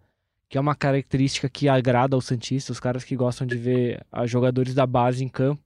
que 0.49 0.59
é 0.59 0.61
uma 0.61 0.75
característica 0.75 1.49
que 1.49 1.69
agrada 1.69 2.17
aos 2.17 2.25
santistas, 2.25 2.75
os 2.75 2.81
caras 2.81 3.05
que 3.05 3.15
gostam 3.15 3.47
de 3.47 3.57
ver 3.57 4.05
jogadores 4.25 4.75
da 4.75 4.85
base 4.85 5.23
em 5.23 5.29
campo. 5.29 5.63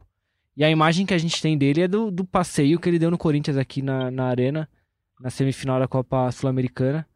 E 0.54 0.62
a 0.62 0.68
imagem 0.68 1.06
que 1.06 1.14
a 1.14 1.18
gente 1.18 1.40
tem 1.40 1.56
dele 1.56 1.80
é 1.80 1.88
do, 1.88 2.10
do 2.10 2.22
passeio 2.22 2.78
que 2.78 2.86
ele 2.86 2.98
deu 2.98 3.10
no 3.10 3.16
Corinthians 3.16 3.56
aqui 3.56 3.80
na, 3.80 4.10
na 4.10 4.26
Arena, 4.26 4.68
na 5.18 5.30
semifinal 5.30 5.80
da 5.80 5.88
Copa 5.88 6.30
Sul-Americana. 6.30 7.06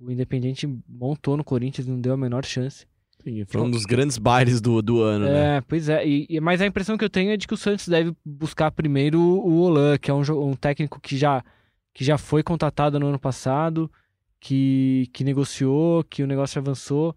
O 0.00 0.10
Independente 0.10 0.68
montou 0.88 1.36
no 1.36 1.44
Corinthians, 1.44 1.86
não 1.86 2.00
deu 2.00 2.12
a 2.12 2.16
menor 2.16 2.44
chance. 2.44 2.86
Sim, 3.22 3.44
foi 3.46 3.60
um 3.60 3.70
dos 3.70 3.84
grandes 3.84 4.16
bailes 4.16 4.60
do, 4.60 4.80
do 4.80 5.02
ano, 5.02 5.26
é, 5.26 5.32
né? 5.32 5.56
É, 5.56 5.60
pois 5.60 5.88
é. 5.88 6.06
E, 6.06 6.40
mas 6.40 6.60
a 6.60 6.66
impressão 6.66 6.96
que 6.96 7.04
eu 7.04 7.10
tenho 7.10 7.32
é 7.32 7.36
de 7.36 7.48
que 7.48 7.54
o 7.54 7.56
Santos 7.56 7.88
deve 7.88 8.14
buscar 8.24 8.70
primeiro 8.70 9.20
o 9.20 9.60
Olan, 9.60 9.98
que 9.98 10.10
é 10.10 10.14
um, 10.14 10.22
um 10.50 10.54
técnico 10.54 11.00
que 11.00 11.16
já, 11.16 11.44
que 11.92 12.04
já 12.04 12.16
foi 12.16 12.44
contratado 12.44 13.00
no 13.00 13.08
ano 13.08 13.18
passado, 13.18 13.90
que, 14.38 15.08
que 15.12 15.24
negociou, 15.24 16.04
que 16.04 16.22
o 16.22 16.26
negócio 16.28 16.60
avançou 16.60 17.16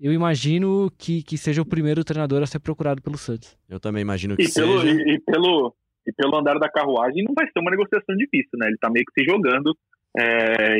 eu 0.00 0.12
imagino 0.12 0.90
que, 0.96 1.22
que 1.22 1.36
seja 1.36 1.60
o 1.60 1.66
primeiro 1.66 2.04
treinador 2.04 2.42
a 2.42 2.46
ser 2.46 2.60
procurado 2.60 3.02
pelo 3.02 3.18
Santos. 3.18 3.58
Eu 3.68 3.80
também 3.80 4.02
imagino 4.02 4.36
que 4.36 4.42
e 4.42 4.48
seja. 4.48 4.66
Pelo, 4.66 4.86
e, 4.86 5.14
e, 5.14 5.20
pelo, 5.20 5.74
e 6.06 6.12
pelo 6.12 6.36
andar 6.36 6.58
da 6.58 6.70
carruagem, 6.70 7.24
não 7.24 7.34
vai 7.34 7.46
ser 7.46 7.58
uma 7.58 7.70
negociação 7.70 8.14
difícil, 8.16 8.50
né? 8.54 8.68
Ele 8.68 8.78
tá 8.78 8.88
meio 8.88 9.04
que 9.04 9.20
se 9.20 9.28
jogando 9.28 9.76
é, 10.18 10.78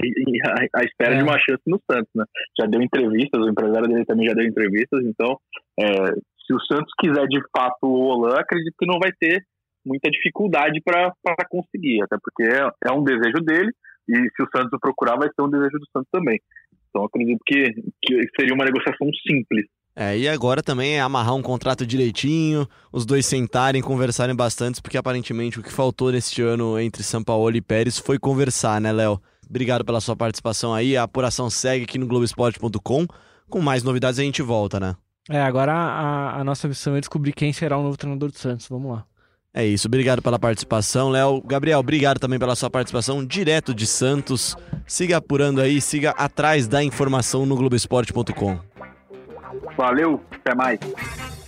à 0.75 0.85
espera 0.85 1.15
é. 1.15 1.19
de 1.19 1.23
uma 1.23 1.39
chance 1.39 1.63
no 1.67 1.81
Santos, 1.91 2.11
né? 2.15 2.25
Já 2.59 2.67
deu 2.67 2.83
entrevistas, 2.83 3.41
o 3.41 3.49
empresário 3.49 3.89
dele 3.89 4.05
também 4.05 4.27
já 4.27 4.35
deu 4.35 4.47
entrevistas, 4.47 5.05
então 5.05 5.39
é, 5.81 6.13
se 6.47 6.55
o 6.55 6.61
Santos 6.61 6.93
quiser 6.99 7.27
de 7.27 7.41
fato 7.57 7.85
o 7.85 7.93
Olan, 7.93 8.35
acredito 8.39 8.75
que 8.79 8.87
não 8.87 8.99
vai 8.99 9.13
ter 9.19 9.45
muita 9.85 10.11
dificuldade 10.11 10.81
para 10.83 11.13
conseguir, 11.49 12.03
até 12.03 12.17
porque 12.21 12.45
é, 12.45 12.91
é 12.91 12.93
um 12.93 13.05
desejo 13.05 13.43
dele, 13.45 13.71
e 14.09 14.15
se 14.15 14.43
o 14.43 14.49
Santos 14.55 14.73
o 14.73 14.81
procurar, 14.81 15.17
vai 15.17 15.29
ser 15.29 15.43
um 15.43 15.51
desejo 15.51 15.79
do 15.79 15.87
Santos 15.93 16.09
também. 16.11 16.41
Então 16.89 17.05
acredito 17.05 17.41
que, 17.47 17.65
que 18.03 18.23
seria 18.39 18.55
uma 18.55 18.65
negociação 18.65 19.09
simples. 19.27 19.67
É, 20.01 20.17
e 20.17 20.29
agora 20.29 20.63
também 20.63 20.95
é 20.95 21.01
amarrar 21.01 21.35
um 21.35 21.43
contrato 21.43 21.85
direitinho, 21.85 22.69
os 22.93 23.05
dois 23.05 23.27
sentarem, 23.27 23.83
conversarem 23.83 24.33
bastante, 24.33 24.81
porque 24.81 24.97
aparentemente 24.97 25.59
o 25.59 25.63
que 25.63 25.73
faltou 25.73 26.13
neste 26.13 26.41
ano 26.41 26.79
entre 26.79 27.03
São 27.03 27.21
Paulo 27.21 27.57
e 27.57 27.61
Pérez 27.61 27.99
foi 27.99 28.17
conversar, 28.17 28.81
né, 28.81 28.93
Léo? 28.93 29.21
Obrigado 29.51 29.85
pela 29.85 30.01
sua 30.01 30.15
participação 30.15 30.73
aí. 30.73 30.97
A 30.97 31.03
apuração 31.03 31.51
segue 31.51 31.83
aqui 31.83 31.99
no 31.99 32.07
Globoesporte.com. 32.07 33.09
Com 33.51 33.61
mais 33.61 33.83
novidades 33.83 34.21
a 34.21 34.23
gente 34.23 34.41
volta, 34.41 34.79
né? 34.79 34.95
É, 35.29 35.43
agora 35.43 35.73
a, 35.73 36.43
a 36.43 36.45
nossa 36.45 36.69
missão 36.69 36.95
é 36.95 37.01
descobrir 37.01 37.33
quem 37.33 37.53
será 37.53 37.77
o 37.77 37.83
novo 37.83 37.97
treinador 37.97 38.31
do 38.31 38.39
Santos. 38.39 38.69
Vamos 38.69 38.93
lá. 38.93 39.05
É 39.53 39.67
isso, 39.67 39.89
obrigado 39.89 40.23
pela 40.23 40.39
participação, 40.39 41.09
Léo. 41.09 41.43
Gabriel, 41.45 41.81
obrigado 41.81 42.21
também 42.21 42.39
pela 42.39 42.55
sua 42.55 42.71
participação 42.71 43.27
direto 43.27 43.75
de 43.75 43.85
Santos. 43.85 44.57
Siga 44.87 45.17
apurando 45.17 45.61
aí, 45.61 45.81
siga 45.81 46.11
atrás 46.11 46.69
da 46.69 46.85
informação 46.85 47.45
no 47.45 47.57
Globoesporte.com. 47.57 48.61
Valeu, 49.79 50.21
até 50.33 50.57
mais. 50.57 50.81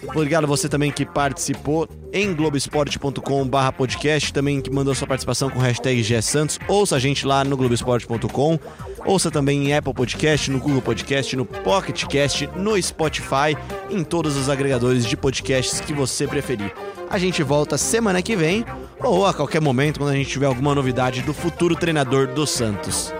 Obrigado 0.07 0.47
você 0.47 0.69
também 0.69 0.93
que 0.93 1.05
participou 1.05 1.89
em 2.13 2.33
globesport.com/barra 2.33 3.73
podcast, 3.73 4.33
também 4.33 4.61
que 4.61 4.71
mandou 4.71 4.95
sua 4.95 5.07
participação 5.07 5.51
com 5.51 5.59
hashtag 5.59 6.01
GSantos. 6.01 6.59
Ouça 6.69 6.95
a 6.95 6.99
gente 7.01 7.27
lá 7.27 7.43
no 7.45 7.57
globesport.com. 7.57 8.59
Ouça 9.05 9.33
também 9.33 9.67
em 9.67 9.75
Apple 9.75 9.93
Podcast, 9.93 10.49
no 10.49 10.61
Google 10.61 10.81
Podcast, 10.81 11.35
no 11.37 11.45
Pocket 11.45 12.05
Cast, 12.07 12.49
no 12.55 12.81
Spotify, 12.81 13.57
em 13.91 14.05
todos 14.05 14.37
os 14.37 14.49
agregadores 14.49 15.05
de 15.05 15.17
podcasts 15.17 15.81
que 15.81 15.93
você 15.93 16.27
preferir. 16.27 16.73
A 17.11 17.19
gente 17.19 17.43
volta 17.43 17.77
semana 17.77 18.23
que 18.23 18.37
vem 18.37 18.65
ou 19.03 19.27
a 19.27 19.35
qualquer 19.35 19.61
momento 19.61 19.99
quando 19.99 20.11
a 20.11 20.17
gente 20.17 20.31
tiver 20.31 20.47
alguma 20.47 20.73
novidade 20.73 21.23
do 21.23 21.35
futuro 21.35 21.75
treinador 21.75 22.29
do 22.29 22.47
Santos. 22.47 23.13